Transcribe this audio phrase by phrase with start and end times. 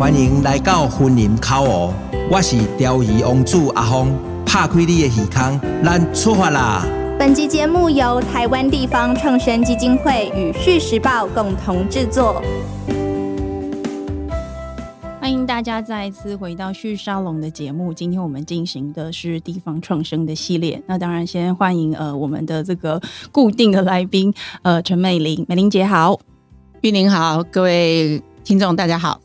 [0.00, 1.92] 欢迎来到婚林口湖，
[2.30, 4.10] 我是钓鱼王子阿峰，
[4.46, 6.86] 拍开你的耳孔，咱出发啦！
[7.18, 12.42] 本集节目由台湾地方创生基金会与《续时报》共同制作。
[15.20, 17.92] 欢迎大家再一次回到旭沙龙的节目。
[17.92, 20.82] 今天我们进行的是地方创生的系列。
[20.86, 22.98] 那当然，先欢迎呃我们的这个
[23.30, 24.32] 固定的来宾，
[24.62, 26.18] 呃陈美玲，美玲姐好，
[26.80, 29.20] 玉玲好，各位听众大家好。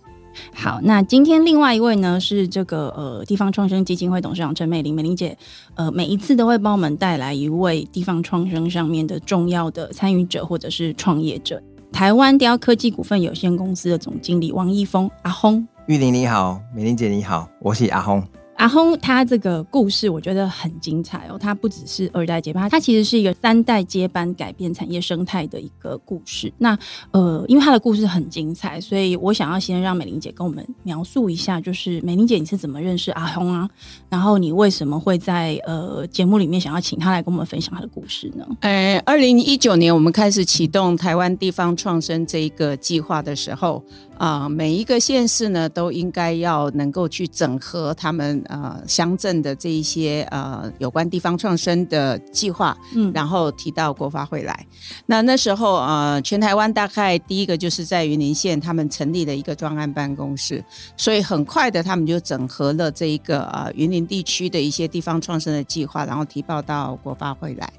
[0.54, 5.38] 好，那今天另外一位呢是这个呃地方创生基金会董事长陈美玲，美玲姐，
[5.76, 11.62] 呃每一次都会帮我们带来一位地方创生上面的重要的参与者或者是创业者。
[11.92, 18.22] 台湾雕科技股份有限公司的总经理王一峰阿轰，玉玲你好，美玲姐你好，我是阿轰。
[18.58, 26.52] 阿轰他这个故事我觉得很精彩哦，他不只是二代接班，他其实是一个三代接班改变产业生态的一个故事。
[26.58, 26.78] 那
[27.12, 33.70] 呃，因为他的故事很精彩，所以我想要先让美玲姐跟我们描述一下，就是美玲姐你是怎么认识阿轰啊？
[34.10, 38.46] 然后你为什么会在呃节目里面想要请他来跟我们分享他的故事呢？
[38.62, 43.84] 呃，二零一九年我们开始启动台湾地方创生这一个计划的时候。
[44.18, 54.66] 啊、呃，每一个县市呢，都应该要能够去整合他们呃乡镇的这一些呃有关地方创生的计划，嗯，然后提到国发会来。
[55.06, 60.64] 那那时候呃，全台湾大概第一个就是在云林县，他们成立了一个专案办公室，
[60.98, 67.72] 所以很快的他们就整合了这一个呃云林地区的一些地方创生的计划，然后提报到国发会来。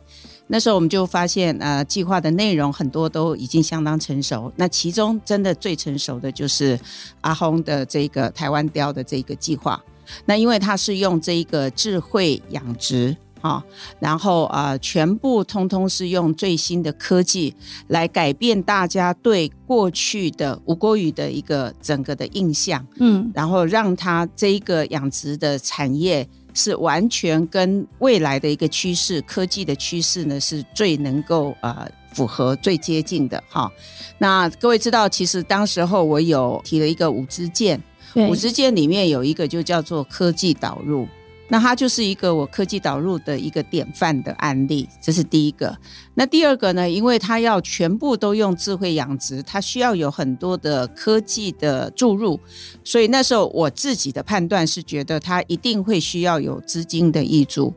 [0.49, 4.53] 那时候我们就发现，呃，计划的内容很多都已经相当成熟。
[4.55, 6.79] 那其中真的最成熟的就是
[7.21, 9.83] 阿轰的这个台湾雕的这个计划。
[10.25, 13.65] 那因为它是用这一个智慧养殖啊，
[13.99, 17.55] 然后啊、呃，全部通通是用最新的科技
[17.89, 26.29] 来改变大家对过去的吴郭鱼的一个整个的印象，嗯，然后让它这一个养殖的产业。
[26.59, 31.87] 是完全跟未来的一个趋势，科技的趋势呢，是最能够呃
[32.17, 33.71] 符合、最接近的哈。
[34.17, 37.79] 那各位知道，其实当时候我有提了一个五支箭，
[38.15, 41.07] 五支箭里面有一个就叫做科技导入。
[41.49, 45.77] 那它就是一个我科技导入的一个典范的案例，这是第一个。
[46.15, 46.91] 那第二个呢？
[46.91, 52.41] 因为它要全部都用智慧养殖，它需要有很多的科技的注入，
[52.83, 57.73] 所以那时候我自己的判断是觉得它一定会需要有资金的挹注。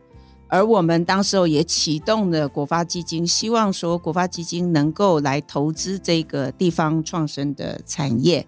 [0.49, 8.45] 而我们当时候也启动了国发基金，希望说国发基金能够来投资这个地方创生的产业。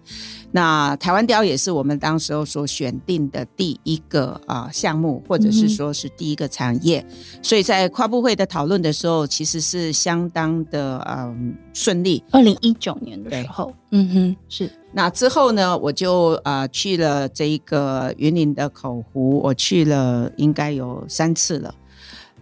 [0.50, 7.02] 那台湾雕也是我们当时候所选定的第一个啊项目，或者是说是第一个产业。
[7.08, 12.22] 嗯、所以在跨部会的讨论的时候，其实是相当的嗯顺利。
[12.32, 14.70] 二零一九年的时候，嗯哼，是。
[14.92, 21.74] 那之后呢，我就啊去了这一个云林的口湖，我去了应该有三次了。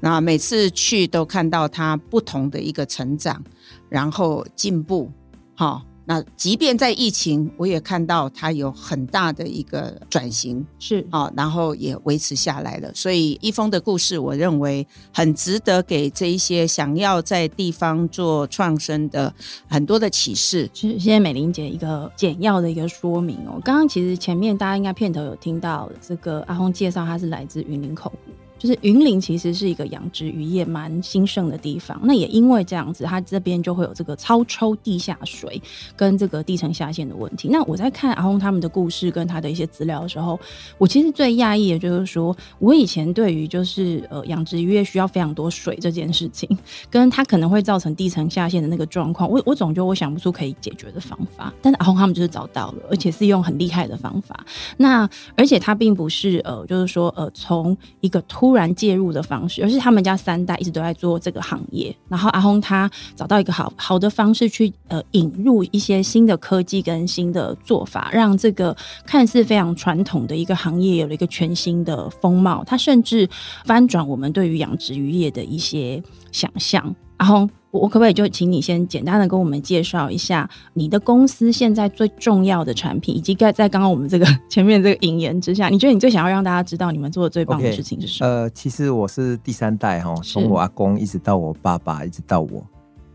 [0.01, 3.43] 那每次去都看到他不同的一个成长，
[3.89, 5.11] 然后进步，
[5.55, 5.83] 好。
[6.07, 12.91] 那即便在疫情，我也看到他有很大的一个转型，是好，然后也维持下来了。
[12.93, 19.33] 所以一峰的故事，我认为很值得给这一些想要在地方做创生的
[19.69, 20.69] 很多的启示。
[20.75, 23.61] 谢谢美玲姐一个简要的一个说明哦。
[23.65, 28.33] 刚刚其实前面大家应该片头有听到这个阿峰介绍，他是来自云林口湖。
[28.61, 35.61] 就是云林其实是一个养殖渔业蛮兴盛的地方，那也因为这样子，它这边就会有这个超抽地下水
[35.97, 37.49] 跟这个地层下陷的问题。
[37.49, 40.39] 那我在看阿红他们的故事跟他的一些资料的时候，
[40.77, 46.47] 我其实最讶异的就是说，我以前对于就是呃养殖渔业需要非常多水这件事情，
[46.91, 51.51] 跟它可能会造成地层下陷的那个状况，我我总觉得我想不出可以解决的方法。
[51.63, 54.45] 但是阿红他们就是找到了，而且是用很厉害的方法。
[54.77, 61.95] 那而且它并不是呃就是说呃从一个突突然介入的方式，而是他们家三代一直都在做这个行业。
[62.09, 72.65] 然后阿轰他找到一个好好的方式去呃引入一些新的科技跟新的做法，让这个看似非常传统的一个行业有了一个全新的风貌。
[72.65, 73.29] 他甚至
[73.65, 76.03] 翻转我们对于养殖渔业的一些
[76.33, 76.93] 想象。
[77.21, 77.49] 阿轰。
[77.73, 92.67] 我可不可以就请你先简单的跟我们介绍一下你的公司现在最重要的产品，以及在在刚刚我们这个前面这个引言之下，你觉得你最想要让大家知道你们做的最棒的事情是什么？Okay, 呃，其实我是第三代哈，从我阿公一直到我爸爸，一直到我。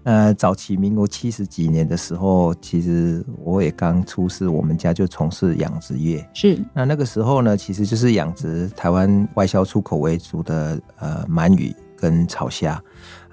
[0.03, 6.25] 呃，早期民国七十几年的时候，其实我也刚出世，我们家就从事养殖业。
[6.33, 11.75] 是，那那个时候呢，其实就是养殖台湾外销出口为主的呃鳗鱼。
[11.97, 12.79] 跟草虾。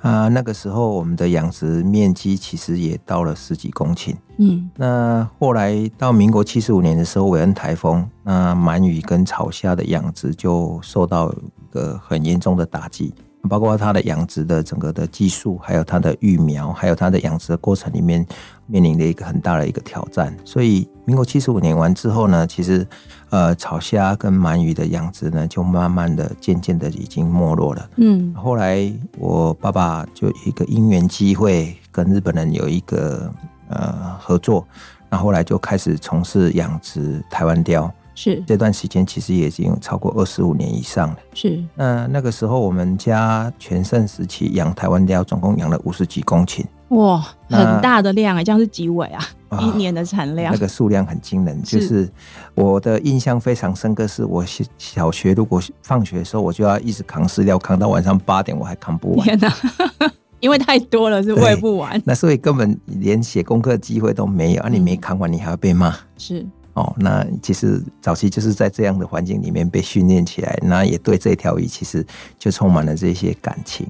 [0.02, 4.14] 啊，那个时候我们的养殖面积其实也到了十几公顷。
[4.38, 13.14] 嗯，那后来到民国七十五年的时候，韦恩台风，那鳗鱼跟草虾的养殖就受到一个很严重的打击。
[13.48, 18.24] 包括它的养殖的整个的技术，还有它的育苗，还有它的养殖的过程里面
[18.66, 20.34] 面临的一个很大的一个挑战。
[20.44, 22.86] 所以，民国七十五年完之后呢，其实
[23.30, 27.90] 呃，草虾跟鳗鱼的养殖呢，就慢慢的、渐渐的已经没落了。
[27.96, 33.32] 嗯，后来我爸爸就一个因缘机会，跟日本人有一个
[33.68, 34.66] 呃合作，
[35.10, 37.90] 那后来就开始从事养殖台湾鯛。
[38.14, 41.16] 是这段时间其实也已经有超过二十五年以上了。
[41.34, 46.64] 是那那个时候我们家全盛时期养台湾雕，总共养了五十几公顷。
[46.90, 49.24] 哇，很大的量哎，这样是几尾啊？
[49.48, 50.52] 啊一年的产量？
[50.52, 51.62] 那个数量很惊人。
[51.62, 52.06] 就是
[52.54, 54.44] 我的印象非常深刻，是我
[54.76, 59.24] 小学如果放学的时候，我就要一直扛饲料，扛到晚上八点，我还扛不完。
[59.24, 59.50] 天哪！
[60.40, 62.02] 因为太多了，是喂不完。
[62.04, 64.68] 那所以根本连写功课的机会都没有啊！
[64.68, 65.96] 你没扛完，你还要被骂。
[66.18, 66.44] 是。
[66.74, 72.04] 哦，那其实早期就是在这样的环境里面被训练起来，那也对这条鱼其实
[72.38, 73.86] 就充满了这些感情。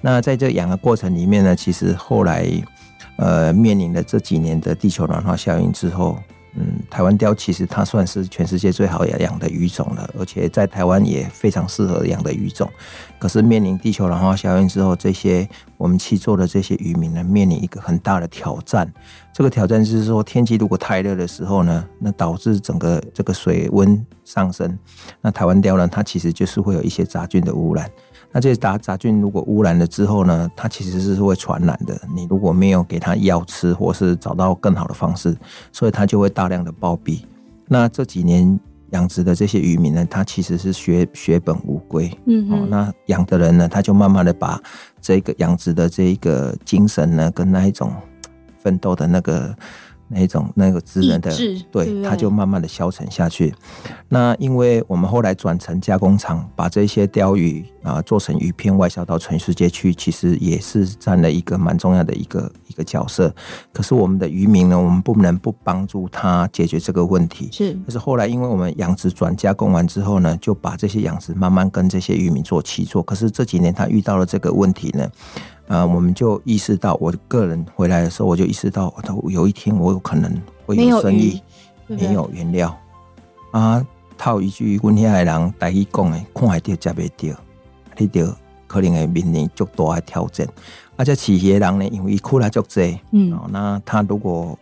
[0.00, 2.46] 那在这养的过程里面呢，其实后来
[3.16, 6.18] 呃面临了这几年的地球暖化效应之后。
[6.54, 12.70] 嗯，台湾雕其实它算是全世界最好养的鱼种了，而且在台湾也非常适合养的鱼种。
[13.22, 18.92] 可是面临地球暖化效应之后，这些我们去做的这些渔民呢，面临一个很大的挑战。
[19.32, 24.76] 这个挑战就是说，天气如果太热的时候呢，那导致整个这个水温上升，
[25.20, 27.88] 那台湾鯛呢，它其实就是会有一些杂菌的污染。
[28.32, 31.96] 那这些杂杂菌如果污染了之后呢，它其实是会传染的。
[32.12, 35.36] 你如果没有给它药吃，或是找到更好的方式，
[35.70, 37.20] 所以它就会大量的暴毙。
[37.68, 38.58] 那这几年
[38.92, 42.10] 养殖的这些渔民呢，他其实是血血本无归。
[42.24, 44.58] 嗯哼，哦，那养的人呢，他就慢慢的把
[45.00, 47.92] 这个养殖的这一个精神呢，跟那一种
[48.56, 49.54] 奋斗的那个。
[50.12, 51.34] 那种那个职人的，
[51.70, 53.54] 对，对，它就慢慢的消沉下去。
[54.08, 63.34] 那因为我们后来转成加工厂，把这些鲷鱼啊做成鱼片外销到全世界去，其实也是占了一个蛮重要的一个一个角色。
[63.72, 67.48] 可是我们的渔民呢，我们不能不帮助他解决这个问题。
[67.50, 73.02] 是，可是后来因为我们养殖转加工完之后呢，就把这些养殖慢慢跟这些渔民做齐做。
[73.02, 75.08] 可是这几年他遇到了这个问题呢。
[75.72, 80.30] 啊，我们就意识到，我个人回来的时候，我就意识到，我有一天我有可能
[80.66, 81.42] 会有生意，
[81.86, 82.76] 没有原料
[83.52, 83.82] 啊。
[84.18, 87.40] 套一句，阮遐的人台语讲的，看会到吃不到，
[87.96, 88.26] 你就
[88.66, 90.46] 可能会面临较大的挑战。
[90.96, 94.56] 而且企业人呢，因为苦了足济，嗯，那他如果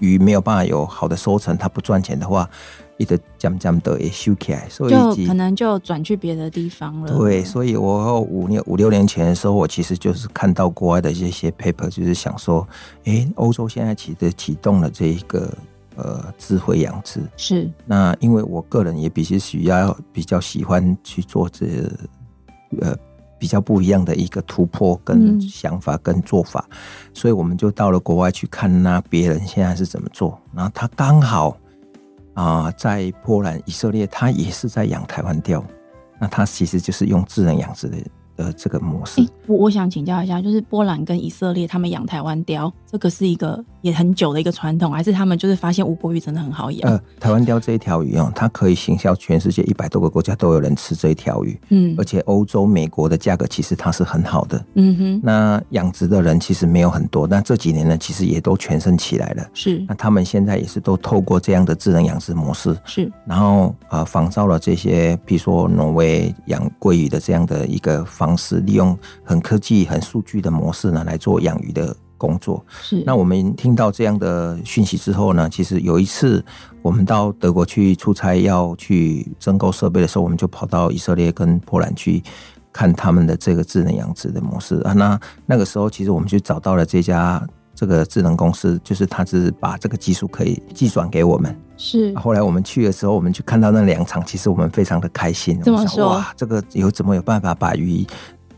[0.00, 2.50] 鱼没有办法有好的收成，他不赚钱的话。
[2.96, 7.18] 一直渐渐的也收起来，所以就可能就转去别的地方了。
[7.18, 12.66] 对，所以我五年五六年前的时候，我其实就是看到国外的这些 paper，就是想说，
[13.04, 15.52] 哎、欸，欧洲现在其实启动了这一个
[15.96, 17.20] 呃智慧养殖。
[17.36, 17.68] 是。
[17.84, 21.66] 那因为我个人也比较需要比较喜欢去做这
[22.80, 22.96] 呃
[23.40, 26.76] 比较不一样的一个突破跟想法跟做法，嗯、
[27.12, 31.56] 所以我们就到了国外去看那别人现在是怎么做，然后他刚好。
[32.34, 35.64] 啊，在波兰、以色列，他也是在养台湾鯛，
[36.20, 37.96] 那他其实就是用智能养殖的。
[38.36, 46.90] 的这个模式，我、欸、我想请教一下，就是波兰跟以色列他们养台湾雕，这个是一个也很久的一个传统，还是他们就是发现吴国鱼真的很好养？
[46.90, 55.20] 呃，台湾雕这一条鱼哦，它可以行销全世界一百多个国家都有人吃这一条鱼，嗯，而且欧洲、美国的价格其实它是很好的，嗯哼。
[55.22, 59.84] 那养殖的人其实没有很多，那这几年呢，其实也都全盛起来了，是。
[59.88, 63.10] 那他们现在也是都透过这样的智能养殖模式，是。
[63.26, 72.64] 然后啊，仿照了这些，比如说挪威养鲑鱼的这样的一个方式，利用很科技、很数据的模式呢来做养鱼的工作。
[72.80, 73.02] 是。
[73.04, 76.42] 那我们听到这样的讯息之后呢，其实有一次
[76.80, 82.22] 我们到德国去出差，要去增购设备的时候，我们就跑到以色列跟波兰去
[82.72, 84.92] 看他们的这个智能养殖的模式啊。
[84.92, 91.54] 那那个时候，其实我们就找到了这家这个智能公司，就是他是把这个技术可以寄转给我们。
[91.76, 92.14] 是。
[92.16, 95.60] 后来我们去的时候，我们去看到那两场，其实我们非常的开心。
[95.60, 96.08] 怎么说？
[96.08, 98.06] 哇，这个有怎么有办法把鱼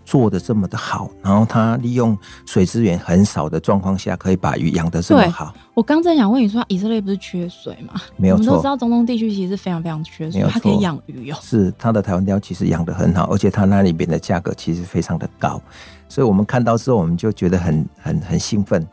[0.05, 1.11] 做的这么的好？
[1.21, 5.53] 然后他利用水资源很少的状况下，可以把鱼养得这么好。
[5.75, 8.01] 我刚正想问你说，以色列不是缺水吗？
[8.17, 8.45] 没有错。
[8.45, 11.39] 我们都知道中东地区其实是非常非常缺水，它可以养鱼哦。
[11.41, 15.61] 是，它的台湾雕其实养得很好，而且它那里边的价格其实非常的高，
[16.09, 18.87] 所以我们看到之后，我们就觉得很很很兴奋。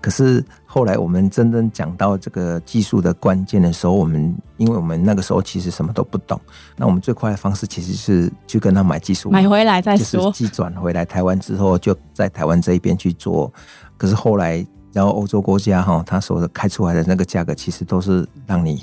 [0.00, 6.40] 可是后来我们真正讲到这个技术的关键的时候，我们因为我们那个时候其实什么都不懂，
[6.76, 13.52] 那我们最快的方式其实是去跟他买技术，买回来再说，就是寄转回来台湾之后，就在台湾这一边去做。
[13.96, 18.82] 可是后来，然后欧洲国家哈，他所开出来的那个价格，其实都是让你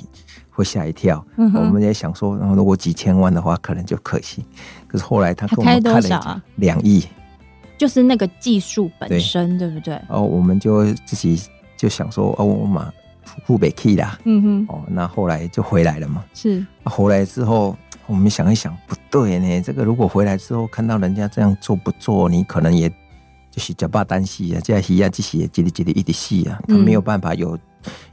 [0.50, 1.24] 会吓一跳。
[1.38, 4.44] 嗯、我们也想说，然后如果几千万的话，可能就可惜。
[4.88, 6.84] 可是后来他跟我们开了两亿。
[6.84, 7.04] 两亿
[7.78, 10.02] 就是那个技术本身，对，对不对？
[10.08, 11.42] 哦，我们就自己
[11.78, 12.92] 就想说，哦，我嘛
[13.46, 14.20] 付不起啦。
[14.26, 14.66] 嗯哼。
[14.70, 16.24] 哦，那后来就回来了嘛。
[16.34, 16.66] 是。
[16.84, 17.76] 回来之后，
[18.06, 19.62] 我们想一想，不对呢。
[19.62, 22.90] 这个如果回来之后看到人家这样做不做，你可能也
[23.52, 27.58] 就是脚把单戏啊，这样戏啊，这些叽里叽里一直戏啊，他没有办法有。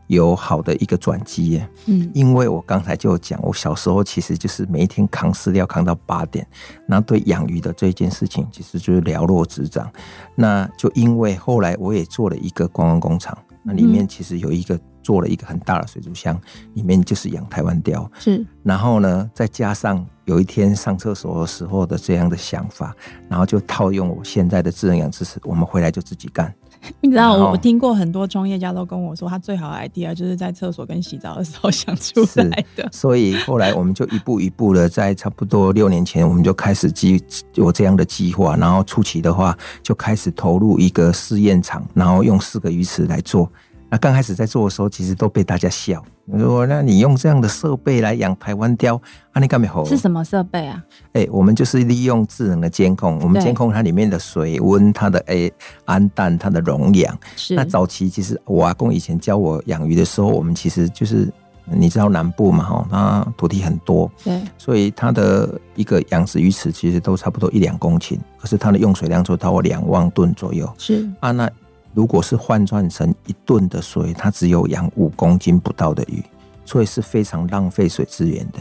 [0.07, 6.47] 有好的一个转机耶，嗯，因为我刚才就讲，我小时候其实就是每一天扛饲料扛到八点，
[6.87, 9.91] 那对养鱼的这件事情其实就是了若指掌。
[10.35, 16.39] 那就因为后来我也做了一个观光工厂，那里面其实有一个做了一个很大的水族箱，
[16.75, 18.45] 里面就是养台湾雕，是。
[18.63, 22.95] 然后呢，再加上有一天上厕所的时候的这样的想法，
[23.29, 26.53] 然后就套用我现在的智能养知识，我们回来就自己干。
[27.03, 32.89] 你知道，我听过很多创业家都跟我说，他最好的 idea 就是在厕所跟洗澡的时候想出来的。
[32.91, 37.23] 所以后来我们就一步一步的，在差不多六年前，我们就开始计
[37.55, 43.51] 有这样的计划，然后初期的话就开始投入一个试验场，然后用四个鱼池来做。
[43.91, 46.03] 那刚开始在做的时候，其实都被大家笑。
[46.33, 49.01] 我说：“那你用这样的设备来养台湾鯛，
[49.33, 49.85] 啊，你干没好？
[49.85, 50.83] 是什么设备啊？
[51.13, 55.51] 哎、欸，我们就是利用智能的监控，我们监控它里面的水温、它的哎
[55.87, 57.19] 氨氮、它的溶氧。
[57.37, 57.55] 是。
[57.55, 61.29] 那早期其实我阿公以前教我养鱼的时候，我们其实就是
[61.65, 70.73] 你知道南部嘛，哈，它土地很多，对，所以它的一个养殖鱼池其实都差不多一两公顷，可是它的用水量就到两万吨左右。
[70.79, 71.51] 是啊，那。
[71.93, 76.23] 如果是换算成一吨的水，它只有养五公斤不到的鱼，
[76.65, 78.59] 所以是非常浪费水资源的。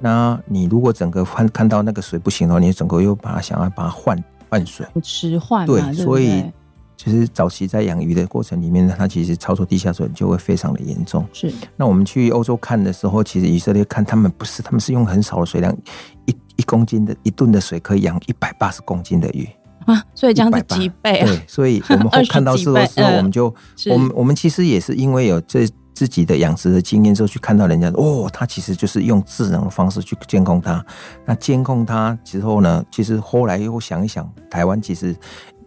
[0.00, 6.44] 那你如果整个换看到那个水不行的话，你整个又把它想要把它换换水，迟换对，所以
[6.96, 11.24] 其实早期在养鱼的过程里面呢，它其实操作地下水就会非常的严重。
[11.32, 11.52] 是。
[11.76, 15.74] 那我们去欧洲看的时候，其实以色列看他们不是，他们是用很少的水量，
[16.26, 19.48] 一一公斤的一吨的水可以养一百八十公斤的鱼。
[19.86, 21.26] 啊，所以这样子几倍啊？
[21.26, 23.54] 对，所以我们 会看到这个时候我们就，
[23.90, 30.84] 我们我们其实也是因为有这自己的养殖的经验之后，去看到人家哦，他其实就是用智能的方式去监控它。
[31.24, 35.14] 那监控它之后呢，其实后来又想一想，台湾其实。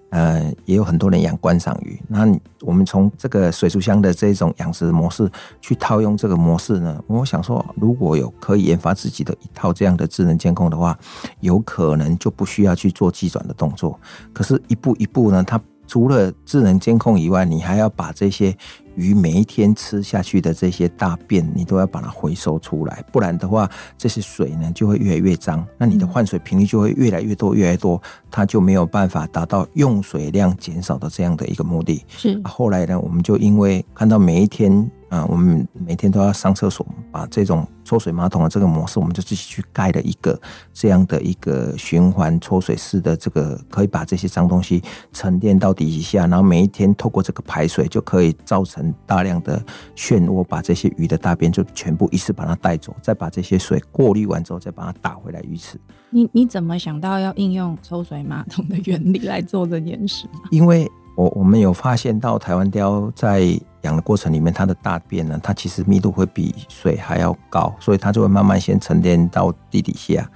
[0.09, 2.01] 呃，也有很多人养观赏鱼。
[2.07, 2.25] 那
[2.61, 5.29] 我们从这个水族箱的这种养殖模式
[5.61, 10.97] 去套用这个模式呢，我想说，如果有可以研发自己的一套这样的智能监控的话，
[11.41, 13.99] 有可能就不需要去做机转的动作。
[14.33, 18.55] 可是，一步一步呢，它除了智能监控以外，你还要把这些。
[18.97, 32.03] 鱼每一天吃下去的这些大便，你都要把它回收出来，不然的话，这些水呢就会越来越脏，那你的换水频率就会越来越多，越来越多，它就没有办法达到用水量减少的这样的一个目的。
[32.09, 34.91] 是，后来呢，我们就因为看到每一天。
[35.09, 40.37] 啊，我们每天都要上厕所，把这种抽水马桶的这个模式，我们就自己去盖了一个
[40.73, 49.63] 这样的一个循环抽水式的这个，可以把这些脏东西沉淀到底下，然后每一天透过这个排水，就可以造成大量的
[49.95, 55.79] 漩涡，把这些鱼的大便就全部一次把它带走，再把这些水过滤完之后，再把它打回来鱼池。
[56.09, 60.27] 你你怎么想到要应用抽水马桶的原理来做这件事？
[60.51, 70.29] 因为我我们有发现到台湾雕在养的过程里面，它的大便呢，它其实密度会比水还要高，所以它就会慢慢先沉淀到地底下。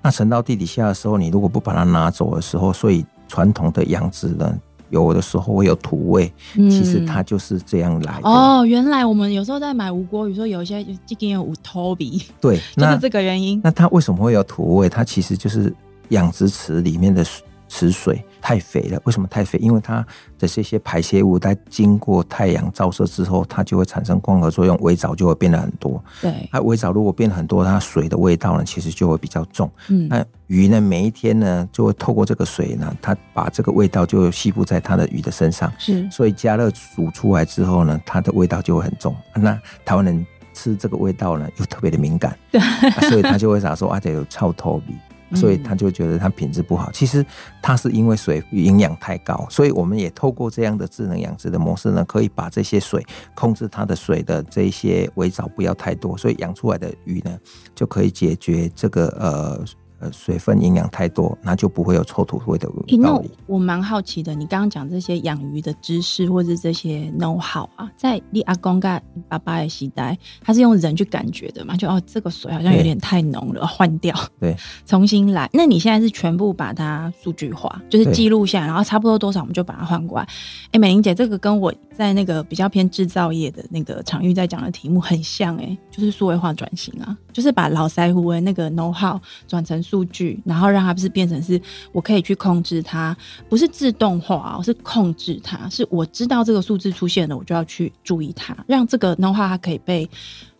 [0.00, 4.58] 那沉到地底下的时候，你如果不把它拿走的时候，所以传统的养殖呢，
[4.90, 6.32] 有的时候会有土味。
[6.54, 8.28] 其实它就是这样来的。
[8.28, 13.60] 哦，原来我们有时候在买无锅鱼，说有一些就经有无头鼻，对， 就是这个原因。
[13.62, 14.88] 那它为什么会有土味？
[14.88, 15.74] 它其实就是
[16.10, 17.44] 养殖池里面的水。
[17.68, 19.58] 池水太肥了，为什么太肥？
[19.58, 20.04] 因为它
[20.38, 26.02] 的这些排泄物在经过太阳照射之后，它就会产生光合作用，微藻就会变得很多。
[26.20, 29.70] 对，它微藻如果变很多，它水的味道呢，其实就会比较重。
[29.88, 35.70] 嗯，那鱼呢，每一天呢，就会透过这个水呢，它把这个味道就吸附在它的鱼的身上。
[35.78, 39.14] 是，所以加热煮出来之后呢，它的味道就会很重。
[39.34, 42.60] 那台湾人吃这个味道呢，又特别的敏感，对，
[43.08, 44.94] 所以他就会想说，啊，这有臭头味。
[45.34, 46.90] 所以他就觉得它品质不好。
[46.92, 47.24] 其实
[47.60, 53.04] 它是因为水营养太高，所以我们也透过这样的智能养殖的模式呢，可以把这些水
[53.34, 57.38] 控制它的水的这些微藻不要太多，所以养出来的鱼呢，
[57.74, 59.64] 就可以解决这个呃
[60.00, 63.20] 呃水分营养太多，那就不会有臭土味的味那。
[63.46, 71.76] 我蛮好奇的，你刚刚讲这些养鱼的知识或者这些 know how 啊，在你阿公跟爸爸的时代，他是用人去感觉的嘛？
[71.76, 74.54] 就哦，这个水好像有点太浓了，换掉，对，
[74.86, 75.48] 重新来。
[75.52, 80.24] 那你现在是全部把它数据化，就是记录下来，然后差不多多少我们就把它换过来。
[80.24, 91.60] 哎、欸，美玲姐，这个跟我在那个比较偏制造业的那个场域在讲的题目很像哎、欸，就是数位化转型啊，就是把老腮胡的那个 know how 转成数据，然后让它不是变成是
[91.92, 93.16] 我可以去控制它，
[93.48, 100.08] 不是自动化，是控制它，是我知道这个数字出现了，我就要去注意它，让这个的话它可以被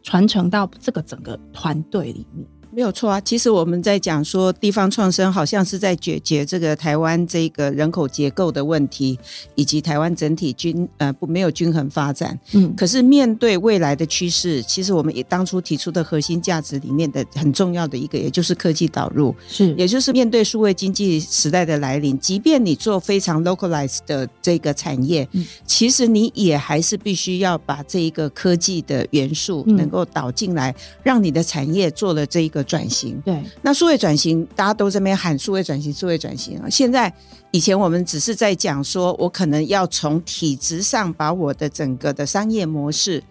[0.03, 2.47] 传承到这个整个团队里面。
[2.79, 9.19] 没有错啊，其实我们在讲说地方创生，好像是在解决这个台湾这个人口结构的问题，
[9.57, 12.39] 以及台湾整体均呃不没有均衡发展。
[12.53, 32.65] 嗯，可是面对未来的趋势，其实我们也当初提出的核心价值里面的很重要的一个，也就是科技导入，是，也就是面对数位经济时代的来临，即便你做非常 localized 的这个产业，嗯，其实你也还是必须要把这一个科技的元素能够导进来，嗯，让你的产业做了这一个。
[32.69, 36.69] 转型，对，那数位转型，大家都在那边喊数位转型，数位转型啊。
[36.69, 37.13] 现在
[37.51, 43.25] 以前我们只是在讲说，我可能要从体制上把我的整个的商业模式，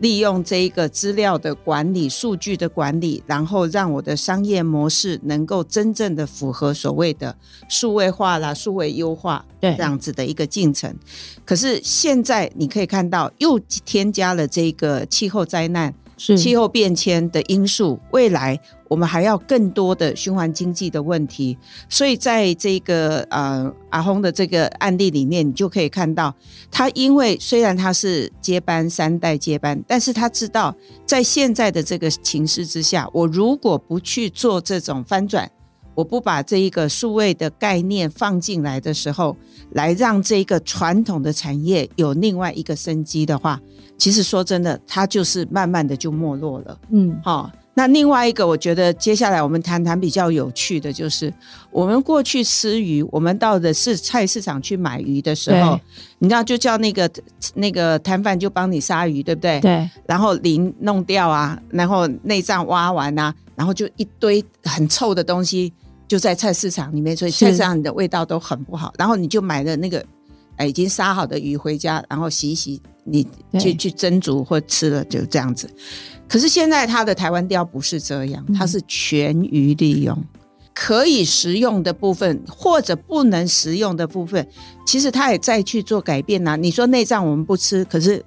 [0.00, 7.34] 利用这一个资料的管理、数据的管理，然后让我的商业模式能够真正的符合所谓的
[7.68, 10.94] 数位化啦、数位优化，对，这样子的一个进程。
[11.46, 15.94] 可是现在你可以看到，又添加了这个气候灾难。
[16.36, 21.56] 气候变迁的因素，未来我们还要更多的循环经济的问题，
[21.88, 26.34] 所以在这个呃阿轰的这个案例里面，你就可以看到，
[26.70, 30.74] 他因为虽然他是接班三代接班，但是他知道
[31.06, 35.50] 在现在的这个情势之下，我如果不去做这种翻转，
[35.94, 39.36] 我不把这一个数位的概念放进来的时候，
[39.72, 43.60] 来让这个传统的产业有另外一个生机的话。
[43.98, 46.76] 其实说真的，它就是慢慢的就没落了。
[46.90, 51.32] 嗯，好、哦，那另外一个，我觉得接下来我们谈谈比较有趣的就是，
[51.70, 55.78] 我们过去吃鱼，我们到的是菜市场去买鱼的时候，
[56.18, 57.08] 你知道就叫那个
[57.54, 59.60] 那个摊贩就帮你杀鱼，对不对？
[59.60, 59.88] 对。
[60.06, 65.72] 然后鳞弄掉啊，然后内脏挖完啊，然后就一堆很臭的东西
[66.12, 68.92] 就在菜市场里面，所以菜市场的味道都很不好。
[68.98, 70.04] 然后你就买了那个。
[70.58, 73.26] 哎，已经杀好的鱼回家，然后洗一洗，你
[73.58, 75.66] 去去蒸煮或吃了，就这样子。
[76.28, 80.14] 可是现在它的台湾雕不是这样，它是全鱼利用，
[80.74, 84.46] 可以食用的部分或者不能食用的部分，
[84.86, 86.56] 其实它也在去做改变呐、啊。
[86.56, 88.22] 你说内脏我们不吃，可是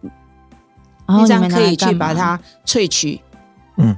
[1.07, 3.21] 内脏可以去把它萃取。
[3.77, 3.95] 嗯，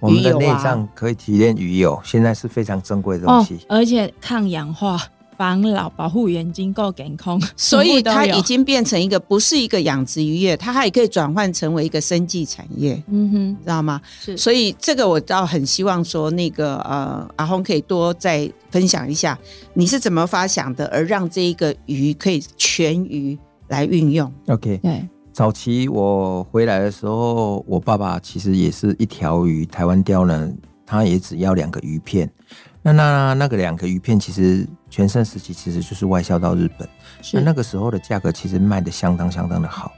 [0.00, 5.00] 我们的内脏可以提炼鱼油，现在是非常珍贵的东西，而且抗氧化。
[5.38, 13.00] 防老、保护眼睛、够健康，所以它已经变成一个不是一个养殖渔业，它还可以转换成为一个生计产业。
[13.06, 14.00] 嗯哼，知道吗？
[14.20, 19.38] 是，所以这个我倒很希望说，那个呃，阿鸿可以多再分享一下，
[19.74, 24.32] 你是怎么发想的，而让这一个鱼可以全鱼来运用。
[24.48, 25.08] OK，对，
[25.38, 30.52] 早期我回来的时候，我爸爸其实也是一条鱼，台湾钓呢，
[30.84, 32.28] 他也只要两个鱼片。
[32.82, 36.88] 那那那个两个鱼片，其实全盛时期其实就是外销到日本。
[37.32, 39.92] 那那个时候的价格其实卖的相当相当的好，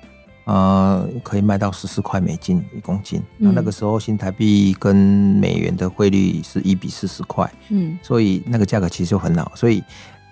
[0.45, 3.23] 呃，可以卖到十四块美金一公斤。
[3.39, 9.51] 那那个时候新台币跟美元的汇率是一比四十块，嗯，所以那个价格其实就很好。
[9.55, 9.83] 所以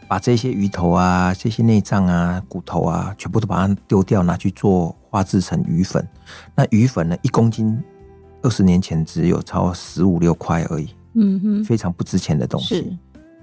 [0.09, 6.07] 把这些鱼头啊、这些内脏啊、骨头啊，全部都把它丢掉，拿去做化制成鱼粉。
[6.55, 7.79] 那鱼粉呢，一公斤
[8.42, 10.88] 二十年前只有超十五六块而已。
[11.14, 12.77] 嗯哼，非常不值钱的东西。
[12.77, 12.97] 是，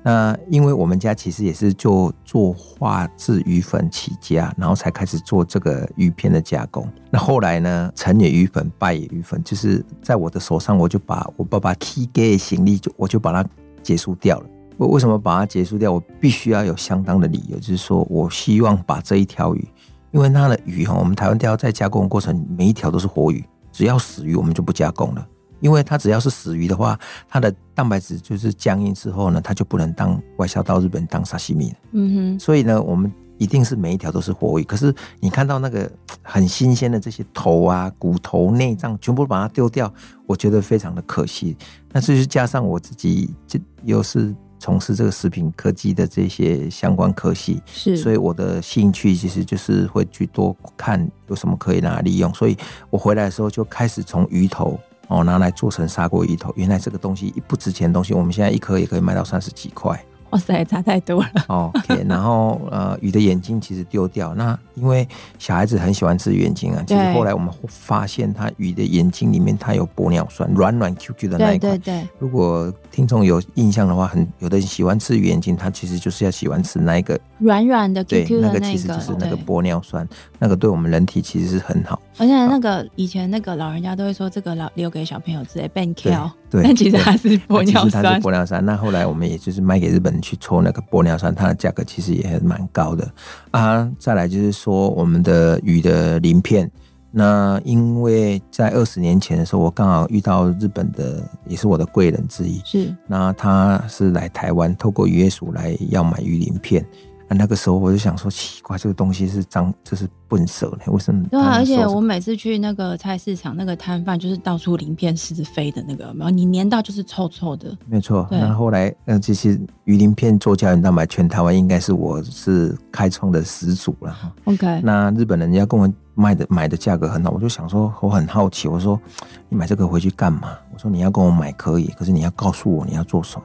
[0.03, 6.87] 那因为我们家其实也是就做化制鱼粉起家，然后才开始做这个鱼片的加工。
[7.11, 13.47] 那后来呢，成也鱼粉，败也鱼粉，就是在我的手上，我就把我爸爸提给的行李就我就把它
[13.83, 14.49] 结束掉了。
[14.77, 15.91] 我为什么把它结束掉？
[15.91, 19.67] 我必须要有相当的理由，就是说我希望把这一条鱼，
[20.11, 25.27] 因为它的鱼哈，我们台湾钓在加工过程每一条都是活鱼，只要死鱼我们就不加工了。
[25.61, 31.75] 因为它只要是死鱼的话，它的蛋白质就是僵硬之后呢，它就不能当外销到日本当沙西米了。
[31.93, 32.39] 嗯哼。
[32.39, 34.63] 所以呢，我们一定是每一条都是活鱼。
[34.63, 35.89] 可是你看到那个
[36.21, 39.91] 很新鲜的这些头啊、骨头、内脏，全部把它丢掉，
[40.27, 41.57] 我觉得非常的可惜。
[41.91, 44.35] 那这就是加上我自己，这又是
[44.65, 47.95] 从事这个食品科技的这些相关科系，是。
[47.95, 52.33] 所以我的兴趣其实就是会去多看有什么可以拿来利用。
[52.33, 52.57] 所以
[52.89, 54.79] 我回来的时候就开始从鱼头。
[55.07, 56.51] 哦，拿来做成砂锅鱼头。
[56.55, 60.03] 原来这个东西不值钱的东西，我们现在一颗也可以卖到三十几块。
[60.31, 61.45] 哇塞，差太多了。
[61.47, 65.07] 哦，OK， 然后呃，鱼的眼睛其实丢掉，那因为
[65.39, 66.83] 小孩子很喜欢吃鱼眼睛啊。
[66.85, 71.69] 其实后来我们发现，它鱼的眼睛里面它有玻尿酸，软软 Q Q 的那一块。
[71.69, 72.07] 对对对。
[72.19, 78.59] 如果听众有印象的话，很有的人喜欢吃鱼眼睛，他其实就是要喜欢吃那一个软软的 Q Q 的那个。
[78.59, 80.07] 那个其实就是那个玻尿酸，
[80.39, 82.01] 那个对我们人体其实是很好。
[82.17, 86.11] 而且那个以前那个老人家都会说，这个老留给小朋友吃，变 Q。
[86.49, 87.89] 对，但其实它是玻尿酸。
[87.89, 88.63] 其实它是玻尿酸。
[88.65, 93.09] 那后来我们也就是卖给日本人去抽那个玻尿酸，它的价格其实也蛮高的
[93.51, 93.89] 啊。
[93.97, 96.69] 再来就是说我们的鱼的鳞片，
[97.11, 102.61] 那因为在二十年前的时候，我刚好遇到日本的，也是我的贵人之一。
[102.63, 102.93] 是。
[103.07, 106.85] 那他是来台湾，透过渔业署来要买鱼鳞片。
[107.27, 110.91] 那那个时候我就想说，奇怪，这个东西是脏，这是笨蛇呢？
[110.91, 111.25] 为什么？
[111.29, 117.75] 对啊，而且我每次去那个菜市场，那个摊贩就是到处鳞片是飞的那个，然后你粘到就是臭臭的。
[117.87, 118.27] 没错。
[118.29, 124.31] 那后来，那，这些鱼鳞片做胶原蛋白，全台湾应该是我是开创的始祖了哈。
[124.43, 124.81] OK。
[124.83, 129.01] 那日本人家跟我卖的买的价格很好，我就想说，我很好奇，我说
[129.49, 130.51] 你买这个回去干嘛？
[130.71, 133.43] 我说你要跟我买可以，可是你要告诉我你要做什么，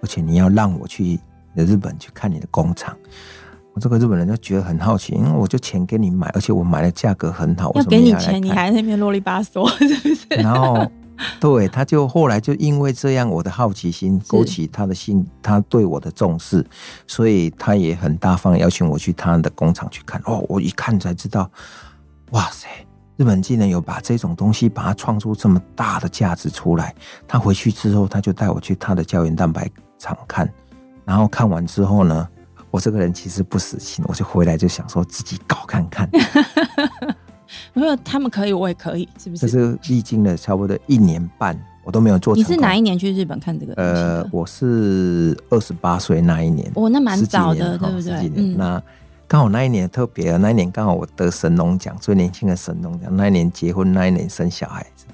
[0.00, 1.20] 而且你要让我去。
[1.54, 2.96] 日本去看你的工厂，
[3.74, 10.26] 我这个日本人就觉得很好奇，因为我就钱给你买，而且我买的价格很好，要给你钱，你还在那边啰里吧嗦，是不是？
[10.42, 10.86] 然后，
[11.40, 16.64] 对，他就后来就因为这样，我的好奇心勾起他的心，他对我的重视，
[17.06, 20.20] 所以他也很大方邀请我去他的工厂去看。
[20.26, 21.50] 哦，我一看才知道，
[22.30, 22.68] 哇塞，
[23.16, 26.94] 日本竟然有把这种东西把它创出这么大的价值出来。
[27.26, 30.48] 他回去之后，他就带我去他的胶原蛋白厂看。
[31.08, 32.28] 然后看完之后呢，
[32.70, 36.06] 我这个人其实不死心，我就回来就想说自己搞看看。
[37.72, 39.40] 没有他们可以，我也可以，是不是？
[39.40, 42.40] 这是历经了差不多一年半，我都没有做成。
[42.42, 43.72] 你是哪一年去日本看这个？
[43.76, 46.70] 呃，我是二十八岁那一年。
[46.74, 48.02] 哦，那蛮早的，对不对？
[48.02, 48.54] 十几年。
[48.58, 48.82] 那
[49.26, 53.08] 刚好那一年特别，那一年刚好我得神农奖，最年轻的神农奖。
[53.16, 55.06] 那一年结婚，那一年生小孩子。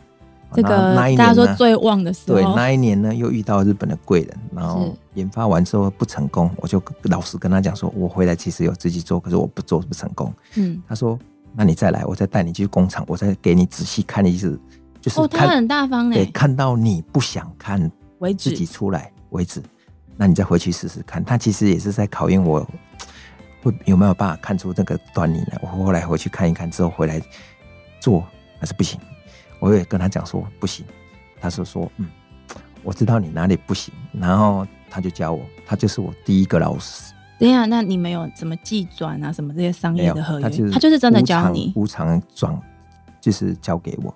[0.55, 10.33] 这个大家说最旺的时候，对，那一年呢，又遇到日本的贵人，然后研发完之后不成功，我就老实跟他讲说，我回来其实有自己做，可是我不做不成功。
[10.55, 11.19] 嗯，他说，
[11.55, 14.59] 那你再来，我再带你去工厂，我再给你仔细看一次，
[15.01, 17.91] 就是哦，他很大方哎，看到你不想看
[18.21, 19.61] 为止，自己出来为止，
[20.17, 21.25] 那你再回去试试看。
[21.25, 22.65] 他其实也是在考验我，
[23.63, 25.59] 会有没有办法看出这个端倪呢？
[25.63, 27.21] 我后来回去看一看之后回来
[28.01, 28.23] 做
[28.61, 29.01] 还是不行。
[29.65, 30.85] 我也跟他讲说不行，
[31.41, 32.07] 他是说嗯，
[32.83, 37.15] 我知道你哪里不行，然后他就教我，他就是我第一个老师。
[37.39, 42.61] 对呀，那你没有什么技转啊，什么这些商业的合约，他就是他就是真的教你无偿转，
[43.23, 44.15] 就是教给我。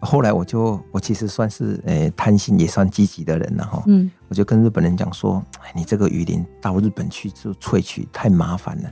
[0.00, 5.40] 后来我就我其实算是诶贪心也算积极的人了哈，嗯，我就跟日本人讲说，
[5.72, 8.90] 你这个鱼鳞到日本去做萃取太麻烦了，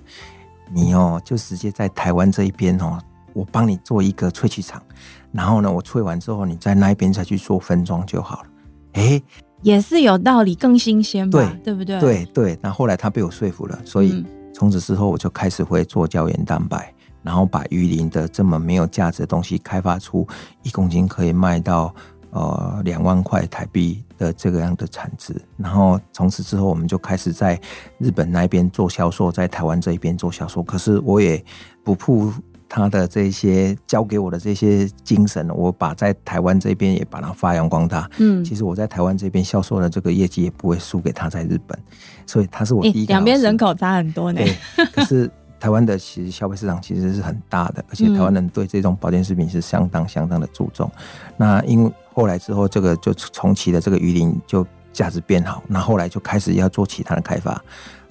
[0.73, 3.01] 你哦就直接在台湾这一边哦。
[3.35, 4.83] 我帮你做一个萃取厂，
[5.31, 8.49] 然后呢，我萃完之后，你在那一边再去做分装就好了。
[8.95, 9.23] 哎、欸，
[9.63, 11.39] 也是有道理，更新鲜吧？
[11.39, 12.01] 对，对不对？
[12.01, 12.59] 对对。
[12.63, 20.27] 那后，后来他被我说服了，所以从此之后，我就开始会做胶原蛋白，然后把鱼鳞的这么没有价值的东西开发出
[20.63, 21.95] 一公斤可以卖到
[22.31, 25.39] 呃两万块台币的这个样的产值。
[25.59, 27.61] 然后从此之后，我们就开始在
[27.99, 30.63] 日本那边做销售，在台湾这一边做销售。
[30.63, 31.45] 可是我也
[31.85, 32.33] 不负。
[32.69, 38.09] 他的这些教给我的这些精神，我把在台湾这边也把它发扬光大。
[38.19, 41.79] 嗯，其实我在台湾这边销售的这个业绩也不会输给他在日本，
[42.27, 43.15] 所以他是我第一个。
[43.15, 44.41] 两边人口差很多呢。
[44.77, 50.91] 对，可是台湾的其实消费市场其实是很大的，而且台湾人对这种保健食品是相当相当的注重。
[51.39, 57.59] 那因为后来之后，这个就重启的这个鱼鳞就价值变好，那后来就开始要做其他的开发。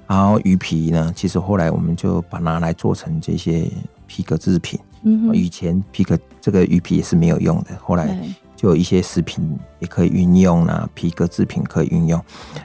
[0.07, 3.69] 然后鱼皮呢，其实后来我们就把它来做成这些。
[4.17, 8.19] 皮革制品，嗯，以前皮革这个鱼皮也是没有用的，后来
[8.55, 12.19] 就有一些食品也可以运用啊，皮革制品可以运用。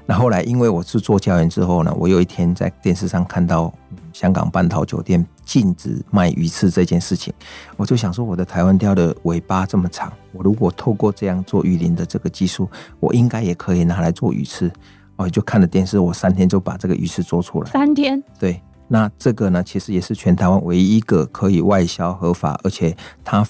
[0.07, 3.71] 那后来因为我是做教员之后呢，我有一天在电视上看到
[4.15, 7.35] 香港半岛酒店禁止卖鱼翅这件事情，
[7.77, 12.67] 我就想说，我的台湾雕的尾巴这么长，我如果透过这样做鱼鳞的这个技术，
[12.99, 14.73] 我应该也可以拿来做鱼翅。
[15.17, 17.71] 我就看了电视，我三天就把这个鱼翅做出来。
[17.71, 18.21] 三天？
[18.39, 18.59] 对。
[18.93, 23.43] 那这个呢，其实也是全台湾唯一一个可以外销合法，而且它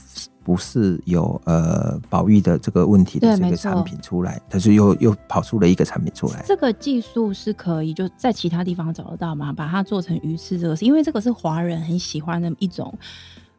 [0.45, 6.45] 不是有呃保育的这个问题的这个产品出来，但是又又跑出了一个产品出来。
[6.47, 9.53] 这个技术是可以就在其他地方找得到吗？
[9.53, 12.97] 把它做成鱼翅，这个是因为这个是华人很喜欢的一种，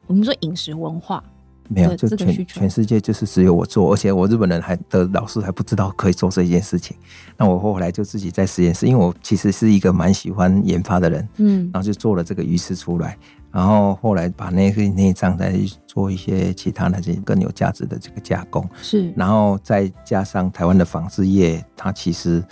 [0.08, 1.22] 我们说饮食文化。
[1.70, 6.96] 没有，就全全世界就是只有我做，而且我日本人还的老师还不知道可以做这件事情。
[7.38, 13.18] 那我后来就自己在实验室，因为我其实是一个蛮喜欢研发的人，嗯，然后就做了这个鱼翅出来，
[13.52, 22.44] 然后后来把那个内脏再做一些其他那些更有价值的这个加工，是，然后再加上台湾的纺织业，它其实。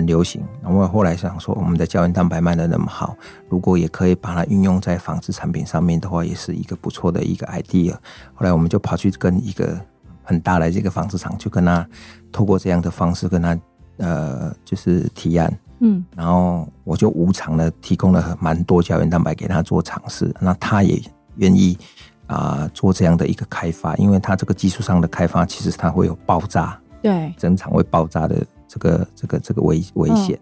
[0.00, 3.14] 很流行，然后后来想说，我们的胶原蛋白卖的那么好，
[3.50, 7.92] 如果也可以把它运用在纺织产品上面的话，也是一个不错的一个 idea。
[8.32, 9.78] 后来我们就跑去跟一个
[10.22, 11.86] 很大的这个纺织厂，就跟他
[12.32, 13.58] 透过这样的方式跟他
[13.98, 20.98] 呃，就是提案，嗯，然后我就无偿的提供了蛮多胶原蛋白给他做尝试，那他也
[21.36, 21.76] 愿意
[22.26, 28.42] 啊、呃、做这样的一个开发，因为他这个技术上的开发，其实它会有爆炸，对，整场会爆炸的。
[28.70, 30.38] 这个这个这个危危险，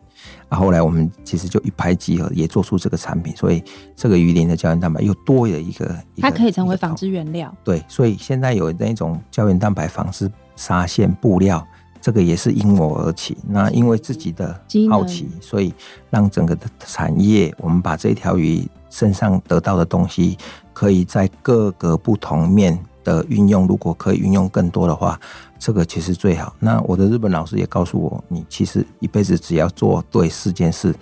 [0.51, 3.65] 啊，后来我们其实就一拍即合，也做出这个产品，所以
[3.97, 7.51] 这个鱼鳞的胶原蛋白又多了一个，它可以成为纺织原料。
[7.65, 11.67] 对，所以现在有那种胶原蛋白纺织纱线布料，
[12.03, 13.35] 这个也是因我而起。
[13.49, 14.61] 那因为自己的
[14.91, 15.73] 好奇，所以
[16.11, 20.37] 让整个的产业，我们把这条鱼身上得到的东西，
[20.75, 25.19] 可以在各个不同面的运用，如果可以运用更多的话。
[25.59, 26.55] 这个其实最好。
[26.61, 30.95] 那我的日本老师也告诉我，你其实一辈子只要做对四件事，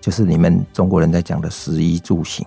[0.00, 2.44] 就是你们中国人在讲的食衣住行，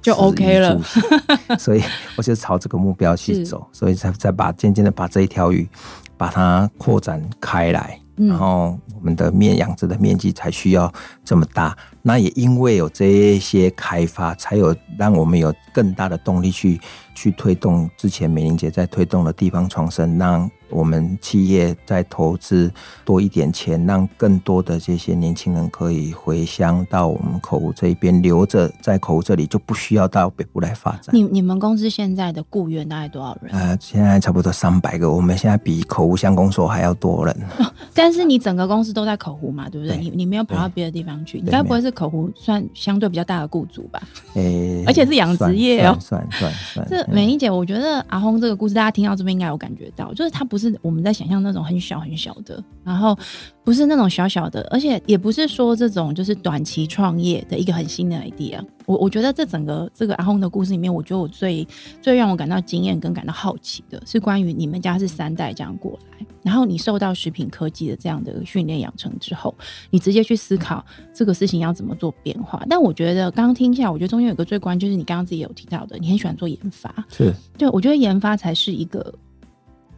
[0.00, 0.80] 就 OK 了。
[1.58, 1.82] 所以
[2.16, 5.68] 我就朝这个目标去走，所以才才把渐渐的把这一条鱼
[6.16, 8.00] 把它扩展开来。
[8.16, 10.90] 然后我们的面养殖的面积才需要
[11.22, 16.80] 这么大，那也因为有这些开发，才有让我们有更大的动力去
[17.14, 20.48] 去推动之前美玲姐在推动的地方创生，让。
[20.68, 22.70] 我们企业在投资
[23.04, 31.14] 多一点钱，让更多的这些年轻人可以回乡到我们口湖这一边留着，在口湖这里就不需要到北部来发展。
[31.14, 33.52] 你你们公司现在的雇员大概多少人？
[33.52, 37.34] 呃，现在差不多三百个，我们现在比口湖乡公所还要多人。
[37.58, 39.96] 哦，但是你整个公司都在口湖嘛，对不对？
[39.96, 44.02] 对，你你没有跑到别的地方去，你该不会是口湖算相对比较大的雇主吧？
[44.34, 46.86] 诶，而且是养殖业哦，算算算。
[46.90, 50.55] 这美英姐，我觉得阿轰这个故事，大家听到这边应该有感觉到，就是他不。
[50.56, 53.14] 不是我们在想象那种很小很小的，然后
[53.62, 58.58] 不是那种小小的，而且也不是说这种就是短期创业的一个很新的 idea。
[58.86, 61.66] 我我觉得这整个这个阿轰的故事里面，我觉得我最
[62.00, 69.54] 最让我感到惊艳跟感到好奇的是关于你们家是三代这样过来，然后你受到食品科技的这样的训练养成之后，
[69.90, 72.64] 你直接去思考这个事情要怎么做变化。
[72.70, 79.12] 但我觉得刚刚听下来，我觉得中间有个最关键，就是你刚刚自己有提到的，你很喜欢做研发，是对，我觉得研发才是一个。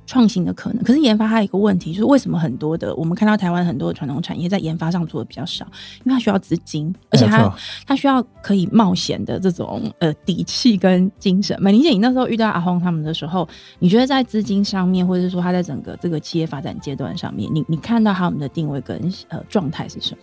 [0.09, 5.67] 创新的可能，可是研发它有一个问题，就是为什么很多的我们看到台湾很多的传统产业在研发上做的比较少，
[6.03, 7.55] 因为它需要资金，而且它
[7.87, 11.55] 它需要可以冒险的这种呃底气跟精神。
[11.63, 13.47] 美玲姐，你那时候遇到阿轰他们的时候，
[13.79, 20.23] 你觉得在资金上面，或者是说他在整个这个企业发展阶段上面，你你看到他们的定位跟呃状态是什么？